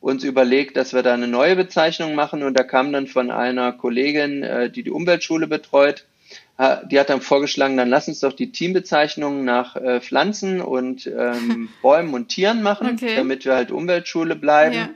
[0.00, 2.42] uns überlegt, dass wir da eine neue Bezeichnung machen.
[2.42, 6.04] Und da kam dann von einer Kollegin, äh, die die Umweltschule betreut,
[6.90, 11.68] die hat dann vorgeschlagen, dann lass uns doch die Teambezeichnungen nach äh, Pflanzen und ähm,
[11.82, 13.16] Bäumen und Tieren machen, okay.
[13.16, 14.74] damit wir halt Umweltschule bleiben.
[14.74, 14.90] Ja.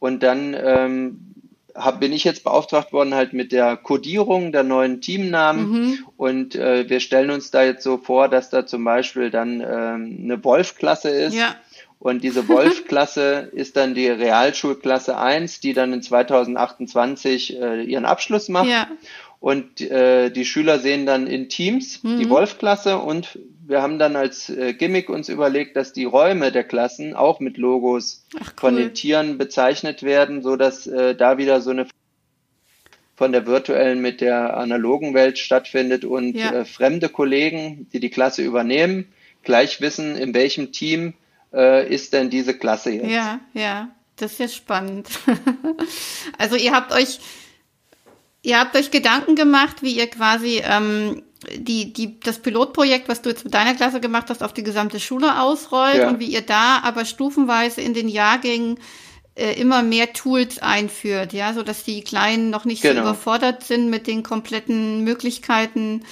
[0.00, 1.34] Und dann ähm,
[1.74, 5.98] hab, bin ich jetzt beauftragt worden halt mit der Codierung der neuen Teamnamen mhm.
[6.16, 10.20] und äh, wir stellen uns da jetzt so vor, dass da zum Beispiel dann ähm,
[10.22, 11.34] eine Wolf-Klasse ist.
[11.34, 11.56] Ja.
[11.98, 18.48] Und diese Wolf-Klasse ist dann die Realschulklasse 1, die dann in 2028 äh, ihren Abschluss
[18.48, 18.68] macht.
[18.68, 18.88] Ja.
[19.44, 22.18] Und äh, die Schüler sehen dann in Teams mhm.
[22.18, 26.64] die Wolf-Klasse und wir haben dann als äh, Gimmick uns überlegt, dass die Räume der
[26.64, 28.52] Klassen auch mit Logos Ach, cool.
[28.56, 31.86] von den Tieren bezeichnet werden, so dass äh, da wieder so eine
[33.16, 36.50] von der virtuellen mit der analogen Welt stattfindet und ja.
[36.50, 41.12] äh, fremde Kollegen, die die Klasse übernehmen, gleich wissen, in welchem Team
[41.52, 43.10] äh, ist denn diese Klasse jetzt.
[43.10, 45.10] Ja, ja, das ist ja spannend.
[46.38, 47.18] also ihr habt euch
[48.44, 51.22] Ihr habt euch Gedanken gemacht, wie ihr quasi ähm,
[51.56, 55.00] die, die, das Pilotprojekt, was du jetzt mit deiner Klasse gemacht hast, auf die gesamte
[55.00, 56.08] Schule ausrollt ja.
[56.08, 58.78] und wie ihr da aber stufenweise in den Jahrgängen
[59.34, 62.94] äh, immer mehr Tools einführt, ja, so dass die Kleinen noch nicht genau.
[62.94, 66.04] so überfordert sind mit den kompletten Möglichkeiten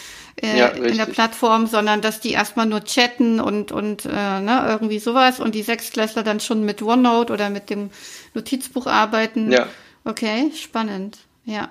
[0.42, 4.64] äh, ja, in der Plattform, sondern dass die erstmal nur chatten und und äh, ne,
[4.66, 7.90] irgendwie sowas und die Sechsklässler dann schon mit OneNote oder mit dem
[8.34, 9.52] Notizbuch arbeiten.
[9.52, 9.68] Ja
[10.04, 11.18] Okay, spannend.
[11.44, 11.68] Ja.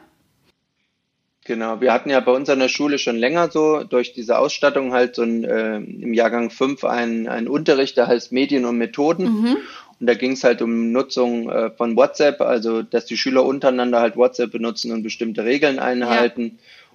[1.45, 4.93] Genau, wir hatten ja bei uns an der Schule schon länger so durch diese Ausstattung
[4.93, 9.23] halt so ein, äh, im Jahrgang 5 einen, einen Unterricht, der heißt Medien und Methoden.
[9.25, 9.57] Mhm.
[9.99, 14.01] Und da ging es halt um Nutzung äh, von WhatsApp, also dass die Schüler untereinander
[14.01, 16.43] halt WhatsApp benutzen und bestimmte Regeln einhalten.
[16.43, 16.51] Ja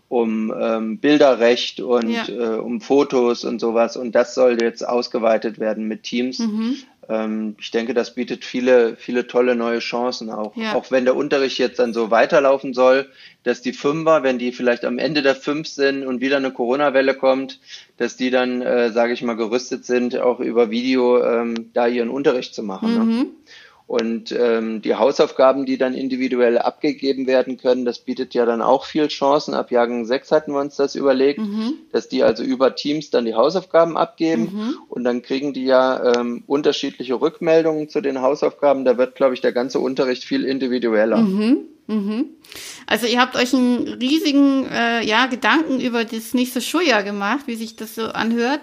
[0.09, 2.29] um ähm, Bilderrecht und ja.
[2.29, 3.97] äh, um Fotos und sowas.
[3.97, 6.39] Und das soll jetzt ausgeweitet werden mit Teams.
[6.39, 6.77] Mhm.
[7.09, 10.57] Ähm, ich denke, das bietet viele, viele tolle neue Chancen auch.
[10.57, 10.75] Ja.
[10.75, 13.09] Auch wenn der Unterricht jetzt dann so weiterlaufen soll,
[13.43, 17.15] dass die Fünfer, wenn die vielleicht am Ende der Fünf sind und wieder eine Corona-Welle
[17.15, 17.61] kommt,
[17.97, 22.11] dass die dann, äh, sage ich mal, gerüstet sind, auch über Video ähm, da ihren
[22.11, 22.95] Unterricht zu machen.
[22.95, 23.01] Ne?
[23.01, 23.19] Mhm.
[23.19, 23.27] Ne?
[23.87, 28.85] Und ähm, die Hausaufgaben, die dann individuell abgegeben werden können, das bietet ja dann auch
[28.85, 29.55] viel Chancen.
[29.55, 31.75] Ab Jahrgang 6 hatten wir uns das überlegt, mhm.
[31.93, 34.79] dass die also über Teams dann die Hausaufgaben abgeben mhm.
[34.89, 38.85] und dann kriegen die ja ähm, unterschiedliche Rückmeldungen zu den Hausaufgaben.
[38.85, 41.19] Da wird, glaube ich, der ganze Unterricht viel individueller.
[41.19, 41.59] Mhm.
[41.87, 42.27] Mhm.
[42.89, 47.55] Also ihr habt euch einen riesigen äh, ja, Gedanken über das nächste Schuljahr gemacht, wie
[47.55, 48.63] sich das so anhört.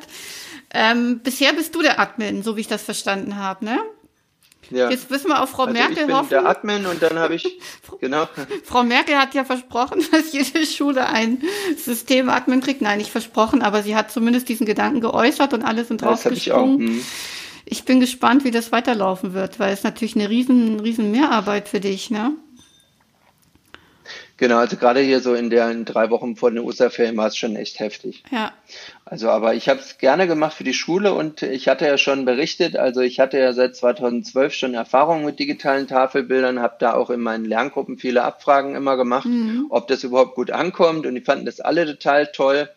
[0.73, 3.79] Ähm, bisher bist du der Admin, so wie ich das verstanden habe, ne?
[4.73, 4.89] Ja.
[4.89, 6.29] Jetzt müssen wir auf Frau also Merkel ich bin hoffen.
[6.29, 7.59] der Admin und dann habe ich,
[7.99, 8.27] genau.
[8.63, 11.41] Frau Merkel hat ja versprochen, dass jede Schule ein
[11.77, 12.81] System-Admin kriegt.
[12.81, 16.81] Nein, nicht versprochen, aber sie hat zumindest diesen Gedanken geäußert und alle sind ja, draufgesprungen.
[16.81, 17.01] Ich, hm.
[17.65, 21.79] ich bin gespannt, wie das weiterlaufen wird, weil es natürlich eine riesen, riesen Mehrarbeit für
[21.79, 22.33] dich, ne?
[24.37, 27.55] Genau, also gerade hier so in den drei Wochen vor den Osterferien war es schon
[27.55, 28.23] echt heftig.
[28.31, 28.51] Ja.
[29.05, 32.25] Also, aber ich habe es gerne gemacht für die Schule und ich hatte ja schon
[32.25, 37.11] berichtet, also ich hatte ja seit 2012 schon Erfahrung mit digitalen Tafelbildern, habe da auch
[37.11, 39.67] in meinen Lerngruppen viele Abfragen immer gemacht, mhm.
[39.69, 42.69] ob das überhaupt gut ankommt und die fanden das alle total toll.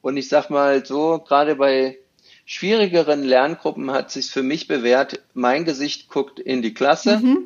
[0.00, 1.98] Und ich sag mal so, gerade bei
[2.46, 7.44] schwierigeren Lerngruppen hat sich für mich bewährt, mein Gesicht guckt in die Klasse mhm.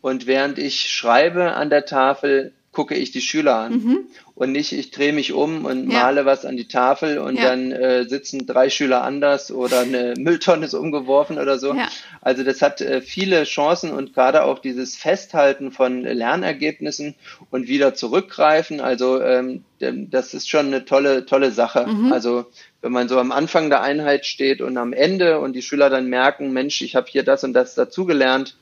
[0.00, 3.98] und während ich schreibe an der Tafel, gucke ich die Schüler an mhm.
[4.36, 6.04] und nicht, ich drehe mich um und ja.
[6.04, 7.48] male was an die Tafel und ja.
[7.48, 11.74] dann äh, sitzen drei Schüler anders oder eine Mülltonne ist umgeworfen oder so.
[11.74, 11.88] Ja.
[12.20, 17.16] Also das hat äh, viele Chancen und gerade auch dieses Festhalten von Lernergebnissen
[17.50, 18.80] und wieder zurückgreifen.
[18.80, 21.88] Also ähm, das ist schon eine tolle, tolle Sache.
[21.88, 22.12] Mhm.
[22.12, 22.46] Also
[22.82, 26.06] wenn man so am Anfang der Einheit steht und am Ende und die Schüler dann
[26.06, 28.56] merken, Mensch, ich habe hier das und das dazugelernt,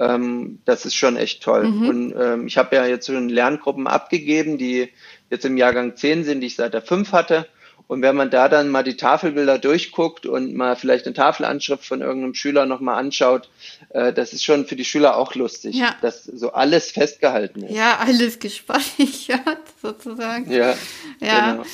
[0.00, 1.68] ähm, das ist schon echt toll.
[1.68, 1.88] Mhm.
[1.88, 4.88] Und ähm, ich habe ja jetzt schon Lerngruppen abgegeben, die
[5.28, 7.46] jetzt im Jahrgang 10 sind, die ich seit der 5 hatte.
[7.86, 12.00] Und wenn man da dann mal die Tafelbilder durchguckt und mal vielleicht eine Tafelanschrift von
[12.00, 13.50] irgendeinem Schüler nochmal anschaut,
[13.90, 15.96] äh, das ist schon für die Schüler auch lustig, ja.
[16.00, 17.74] dass so alles festgehalten ist.
[17.74, 20.50] Ja, alles gespeichert sozusagen.
[20.50, 20.76] Ja,
[21.20, 21.52] ja.
[21.52, 21.64] Genau.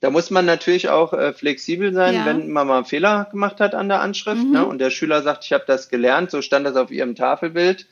[0.00, 2.26] Da muss man natürlich auch äh, flexibel sein, ja.
[2.26, 4.52] wenn man mal einen Fehler gemacht hat an der Anschrift mhm.
[4.52, 7.86] ne, und der Schüler sagt, ich habe das gelernt, so stand das auf ihrem Tafelbild,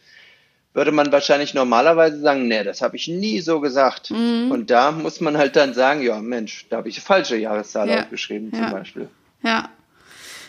[0.72, 4.10] würde man wahrscheinlich normalerweise sagen, nee, das habe ich nie so gesagt.
[4.10, 4.50] Mhm.
[4.52, 8.02] Und da muss man halt dann sagen, ja Mensch, da habe ich falsche Jahreszahl ja.
[8.02, 8.62] aufgeschrieben ja.
[8.62, 9.08] zum Beispiel.
[9.42, 9.70] Ja.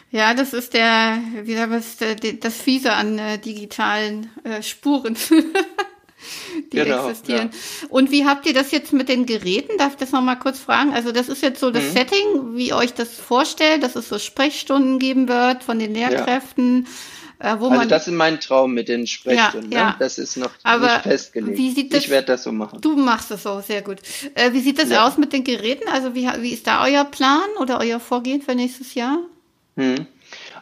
[0.10, 5.18] Ja, das ist der, wie sagt man, das Fiese an äh, digitalen äh, Spuren.
[6.72, 7.50] die genau, existieren.
[7.52, 7.88] Ja.
[7.90, 9.78] Und wie habt ihr das jetzt mit den Geräten?
[9.78, 10.94] Darf ich das nochmal kurz fragen?
[10.94, 11.92] Also das ist jetzt so das mhm.
[11.92, 16.86] Setting, wie ihr euch das vorstellt, dass es so Sprechstunden geben wird von den Lehrkräften.
[16.86, 16.92] Ja.
[17.40, 19.72] Äh, wo also man, das ist mein Traum mit den Sprechstunden.
[19.72, 19.90] Ja.
[19.92, 19.96] Ne?
[20.00, 21.58] Das ist noch Aber nicht festgelegt.
[21.58, 22.82] Wie sieht das, ich werde das so machen.
[22.82, 23.98] Du machst das so, sehr gut.
[24.34, 25.88] Äh, wie sieht das aus mit den Geräten?
[25.88, 29.20] Also wie, wie ist da euer Plan oder euer Vorgehen für nächstes Jahr?
[29.76, 30.08] Hm.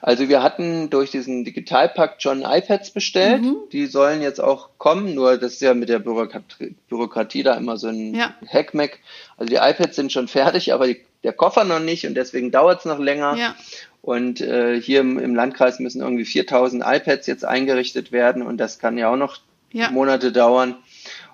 [0.05, 3.41] Also wir hatten durch diesen Digitalpakt schon iPads bestellt.
[3.41, 3.55] Mhm.
[3.71, 7.77] Die sollen jetzt auch kommen, nur das ist ja mit der Bürokratie, Bürokratie da immer
[7.77, 8.35] so ein ja.
[8.47, 8.99] Hackmack.
[9.35, 12.81] Also die iPads sind schon fertig, aber die, der Koffer noch nicht und deswegen dauert
[12.81, 13.35] es noch länger.
[13.35, 13.55] Ja.
[14.03, 18.77] Und äh, hier im, im, Landkreis müssen irgendwie 4000 iPads jetzt eingerichtet werden und das
[18.77, 19.39] kann ja auch noch
[19.71, 19.89] ja.
[19.89, 20.75] Monate dauern.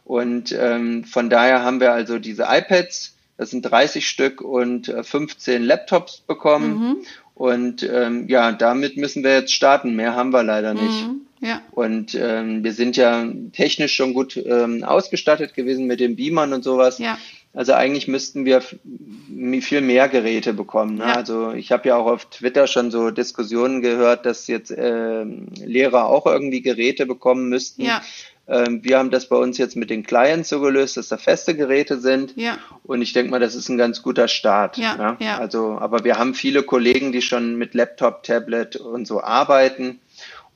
[0.06, 5.04] Und ähm, von daher haben wir also diese iPads, das sind 30 Stück und äh,
[5.04, 6.78] 15 Laptops bekommen.
[6.78, 6.98] Mhm.
[7.42, 9.96] Und ähm, ja, damit müssen wir jetzt starten.
[9.96, 11.08] Mehr haben wir leider nicht.
[11.08, 11.60] Mhm, ja.
[11.72, 16.64] Und ähm, wir sind ja technisch schon gut ähm, ausgestattet gewesen mit den Beamern und
[16.64, 17.00] sowas.
[17.00, 17.18] Ja.
[17.52, 20.98] Also eigentlich müssten wir viel mehr Geräte bekommen.
[20.98, 21.06] Ne?
[21.06, 21.14] Ja.
[21.16, 26.10] Also ich habe ja auch auf Twitter schon so Diskussionen gehört, dass jetzt äh, Lehrer
[26.10, 27.82] auch irgendwie Geräte bekommen müssten.
[27.82, 28.04] Ja.
[28.52, 31.56] Ähm, wir haben das bei uns jetzt mit den Clients so gelöst, dass da feste
[31.56, 32.36] Geräte sind.
[32.36, 32.58] Ja.
[32.84, 34.78] Und ich denke mal, das ist ein ganz guter Start.
[34.78, 35.18] Ja, ja.
[35.20, 35.38] ja.
[35.38, 40.00] Also, aber wir haben viele Kollegen, die schon mit Laptop, Tablet und so arbeiten.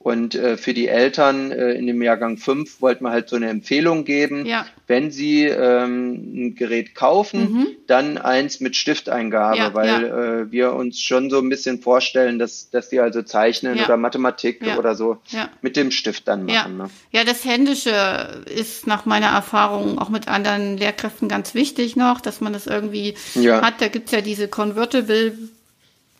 [0.05, 3.49] Und äh, für die Eltern äh, in dem Jahrgang 5 wollten wir halt so eine
[3.49, 4.67] Empfehlung geben, ja.
[4.85, 7.67] wenn sie ähm, ein Gerät kaufen, mhm.
[7.87, 10.41] dann eins mit Stifteingabe, ja, weil ja.
[10.41, 14.61] Äh, wir uns schon so ein bisschen vorstellen, dass, dass die also zeichnen oder Mathematik
[14.77, 15.17] oder so
[15.63, 16.77] mit dem Stift dann machen.
[16.77, 16.91] Ne?
[17.09, 22.41] Ja, das Händische ist nach meiner Erfahrung auch mit anderen Lehrkräften ganz wichtig noch, dass
[22.41, 23.81] man das irgendwie hat.
[23.81, 25.35] Da gibt's ja diese Convertible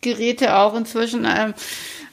[0.05, 1.25] Geräte auch inzwischen.
[1.25, 1.53] Ähm,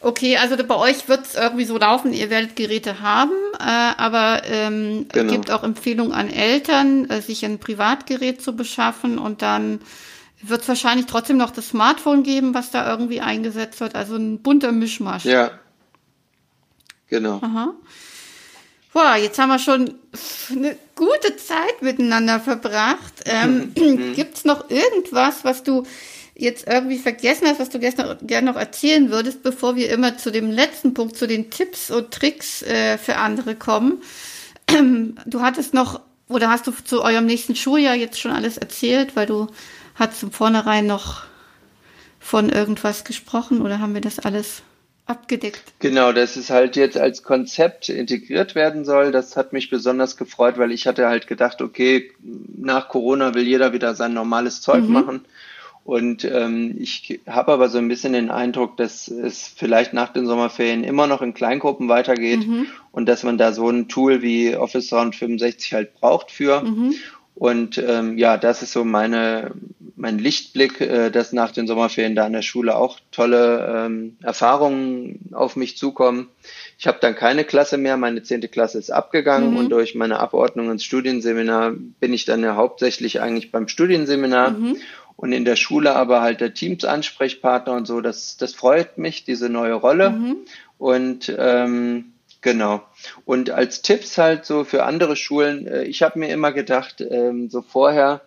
[0.05, 3.31] Okay, also bei euch wird es irgendwie so laufen, ihr werdet Geräte haben,
[3.61, 3.63] äh,
[3.97, 5.33] aber ähm, genau.
[5.33, 9.81] gibt auch Empfehlungen an Eltern, äh, sich ein Privatgerät zu beschaffen und dann
[10.43, 13.95] wird es wahrscheinlich trotzdem noch das Smartphone geben, was da irgendwie eingesetzt wird.
[13.95, 15.25] Also ein bunter Mischmasch.
[15.25, 15.53] Ja.
[17.09, 17.39] Genau.
[17.41, 17.75] Aha.
[18.93, 19.95] Boah, jetzt haben wir schon
[20.51, 23.23] eine gute Zeit miteinander verbracht.
[23.25, 23.73] Ähm.
[24.17, 25.85] Gibt es noch irgendwas, was du
[26.35, 30.31] jetzt irgendwie vergessen hast, was du gestern gerne noch erzählen würdest, bevor wir immer zu
[30.31, 34.03] dem letzten Punkt, zu den Tipps und Tricks äh, für andere kommen.
[35.27, 39.27] Du hattest noch, oder hast du zu eurem nächsten Schuljahr jetzt schon alles erzählt, weil
[39.27, 39.49] du
[39.95, 41.25] hast zum Vornherein noch
[42.19, 44.63] von irgendwas gesprochen oder haben wir das alles
[45.07, 45.75] abgedeckt?
[45.81, 49.13] Genau, dass es halt jetzt als Konzept integriert werden soll.
[49.13, 52.13] Das hat mich besonders gefreut, weil ich hatte halt gedacht, okay,
[52.57, 54.93] nach Corona will jeder wieder sein normales Zeug mhm.
[54.93, 55.25] machen.
[55.85, 60.27] Und ähm, ich habe aber so ein bisschen den Eindruck, dass es vielleicht nach den
[60.27, 62.67] Sommerferien immer noch in Kleingruppen weitergeht mhm.
[62.93, 66.63] und dass man da so ein Tool wie Office 365 halt braucht für.
[66.63, 66.95] Mhm.
[67.35, 69.53] Und ähm, ja, das ist so meine,
[69.97, 75.31] mein Lichtblick, äh, dass nach den Sommerferien da an der Schule auch tolle ähm, Erfahrungen
[75.33, 76.29] auf mich zukommen.
[76.79, 79.57] Ich habe dann keine Klasse mehr, meine zehnte Klasse ist abgegangen mhm.
[79.57, 84.51] und durch meine Abordnung ins Studienseminar bin ich dann ja hauptsächlich eigentlich beim Studienseminar.
[84.51, 84.77] Mhm
[85.23, 88.01] und in der Schule aber halt der Teams-Ansprechpartner und so.
[88.01, 90.11] Das, das freut mich, diese neue Rolle.
[90.11, 90.37] Mhm.
[90.79, 92.83] Und ähm, genau.
[93.25, 97.49] Und als Tipps halt so für andere Schulen, äh, ich habe mir immer gedacht, ähm,
[97.51, 98.23] so vorher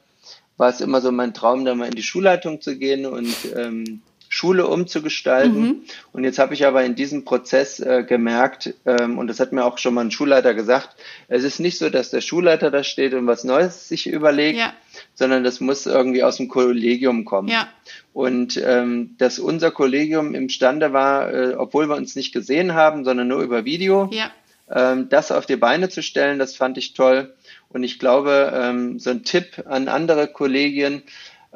[0.56, 4.02] war es immer so mein Traum, da mal in die Schulleitung zu gehen und ähm,
[4.36, 5.62] Schule umzugestalten.
[5.62, 5.82] Mhm.
[6.12, 9.64] Und jetzt habe ich aber in diesem Prozess äh, gemerkt, ähm, und das hat mir
[9.64, 10.90] auch schon mal ein Schulleiter gesagt,
[11.30, 14.74] es ist nicht so, dass der Schulleiter da steht und was Neues sich überlegt, ja.
[15.14, 17.48] sondern das muss irgendwie aus dem Kollegium kommen.
[17.48, 17.70] Ja.
[18.12, 23.30] Und ähm, dass unser Kollegium imstande war, äh, obwohl wir uns nicht gesehen haben, sondern
[23.30, 24.32] nur über Video, ja.
[24.70, 27.34] ähm, das auf die Beine zu stellen, das fand ich toll.
[27.70, 31.04] Und ich glaube, ähm, so ein Tipp an andere Kollegien,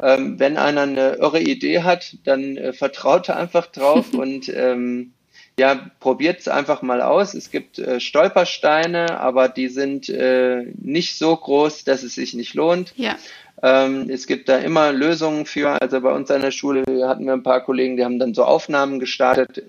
[0.02, 5.14] ähm, wenn einer eine irre Idee hat, dann äh, vertraut er einfach drauf und ähm,
[5.60, 7.34] ja, probiert es einfach mal aus.
[7.34, 12.54] Es gibt äh, Stolpersteine, aber die sind äh, nicht so groß, dass es sich nicht
[12.54, 12.93] lohnt.
[12.95, 13.18] Ja.
[13.62, 15.82] Ähm, es gibt da immer Lösungen für.
[15.82, 18.45] Also bei uns an der Schule hatten wir ein paar Kollegen, die haben dann so
[18.45, 19.64] Aufnahmen gestartet äh,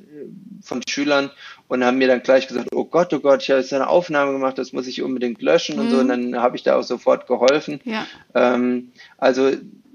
[0.62, 1.30] von Schülern
[1.66, 4.32] und haben mir dann gleich gesagt, oh Gott, oh Gott, ich habe jetzt eine Aufnahme
[4.32, 5.82] gemacht, das muss ich unbedingt löschen mhm.
[5.82, 5.98] und so.
[5.98, 7.80] Und dann habe ich da auch sofort geholfen.
[7.84, 8.06] Ja.
[8.34, 9.50] Ähm, also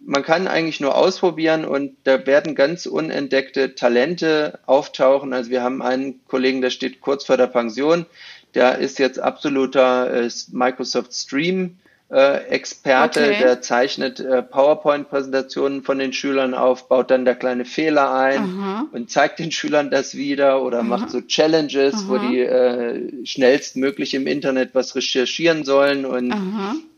[0.05, 5.33] man kann eigentlich nur ausprobieren und da werden ganz unentdeckte Talente auftauchen.
[5.33, 8.05] Also wir haben einen Kollegen, der steht kurz vor der Pension,
[8.53, 11.77] der ist jetzt absoluter äh, Microsoft Stream
[12.07, 13.37] Experte, okay.
[13.39, 18.87] der zeichnet äh, PowerPoint-Präsentationen von den Schülern auf, baut dann da kleine Fehler ein Aha.
[18.91, 20.83] und zeigt den Schülern das wieder oder Aha.
[20.83, 22.03] macht so Challenges, Aha.
[22.07, 26.29] wo die äh, schnellstmöglich im Internet was recherchieren sollen und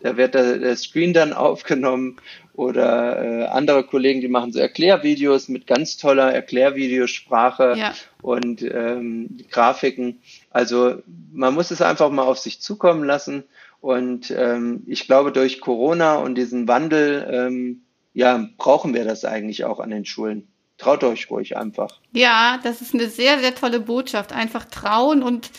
[0.02, 2.18] da wird der, der Screen dann aufgenommen
[2.58, 7.94] oder äh, andere Kollegen, die machen so Erklärvideos mit ganz toller Erklärvideosprache ja.
[8.22, 10.20] und ähm, Grafiken.
[10.50, 10.96] Also
[11.32, 13.44] man muss es einfach mal auf sich zukommen lassen.
[13.80, 19.66] Und ähm, ich glaube, durch Corona und diesen Wandel, ähm, ja, brauchen wir das eigentlich
[19.66, 20.48] auch an den Schulen.
[20.78, 22.00] Traut euch ruhig einfach.
[22.12, 24.32] Ja, das ist eine sehr, sehr tolle Botschaft.
[24.32, 25.50] Einfach trauen und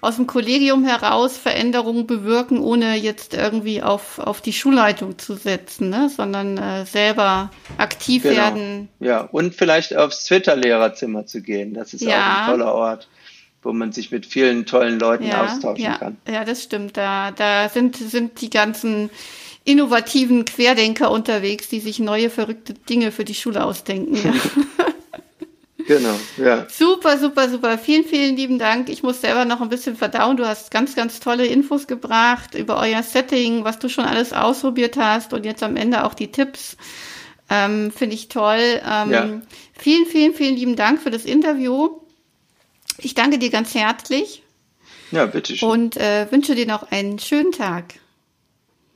[0.00, 5.90] aus dem Kollegium heraus Veränderungen bewirken, ohne jetzt irgendwie auf, auf die Schulleitung zu setzen,
[5.90, 6.10] ne?
[6.14, 8.36] sondern äh, selber aktiv genau.
[8.36, 8.88] werden.
[9.00, 11.72] Ja, und vielleicht aufs Twitter-Lehrerzimmer zu gehen.
[11.72, 12.10] Das ist ja.
[12.10, 13.08] auch ein toller Ort
[13.64, 16.16] wo man sich mit vielen tollen Leuten ja, austauschen ja, kann.
[16.28, 16.96] Ja, das stimmt.
[16.96, 19.10] Da, da sind, sind die ganzen
[19.64, 24.16] innovativen Querdenker unterwegs, die sich neue verrückte Dinge für die Schule ausdenken.
[24.76, 24.86] Ja.
[25.86, 26.66] Genau, ja.
[26.70, 27.76] Super, super, super.
[27.76, 28.88] Vielen, vielen lieben Dank.
[28.88, 30.36] Ich muss selber noch ein bisschen verdauen.
[30.36, 34.96] Du hast ganz, ganz tolle Infos gebracht über euer Setting, was du schon alles ausprobiert
[34.96, 36.78] hast und jetzt am Ende auch die Tipps.
[37.50, 38.80] Ähm, Finde ich toll.
[38.90, 39.42] Ähm, ja.
[39.74, 41.90] Vielen, vielen, vielen lieben Dank für das Interview.
[42.98, 44.42] Ich danke dir ganz herzlich.
[45.10, 45.68] Ja, bitteschön.
[45.68, 47.94] Und äh, wünsche dir noch einen schönen Tag.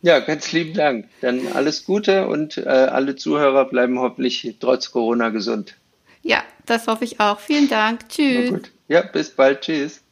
[0.03, 1.09] Ja, ganz lieben Dank.
[1.21, 5.75] Dann alles Gute und äh, alle Zuhörer bleiben hoffentlich trotz Corona gesund.
[6.23, 7.41] Ja, das hoffe ich auch.
[7.41, 8.09] Vielen Dank.
[8.09, 8.53] Tschüss.
[8.89, 9.63] Ja, bis bald.
[9.63, 10.03] Tschüss.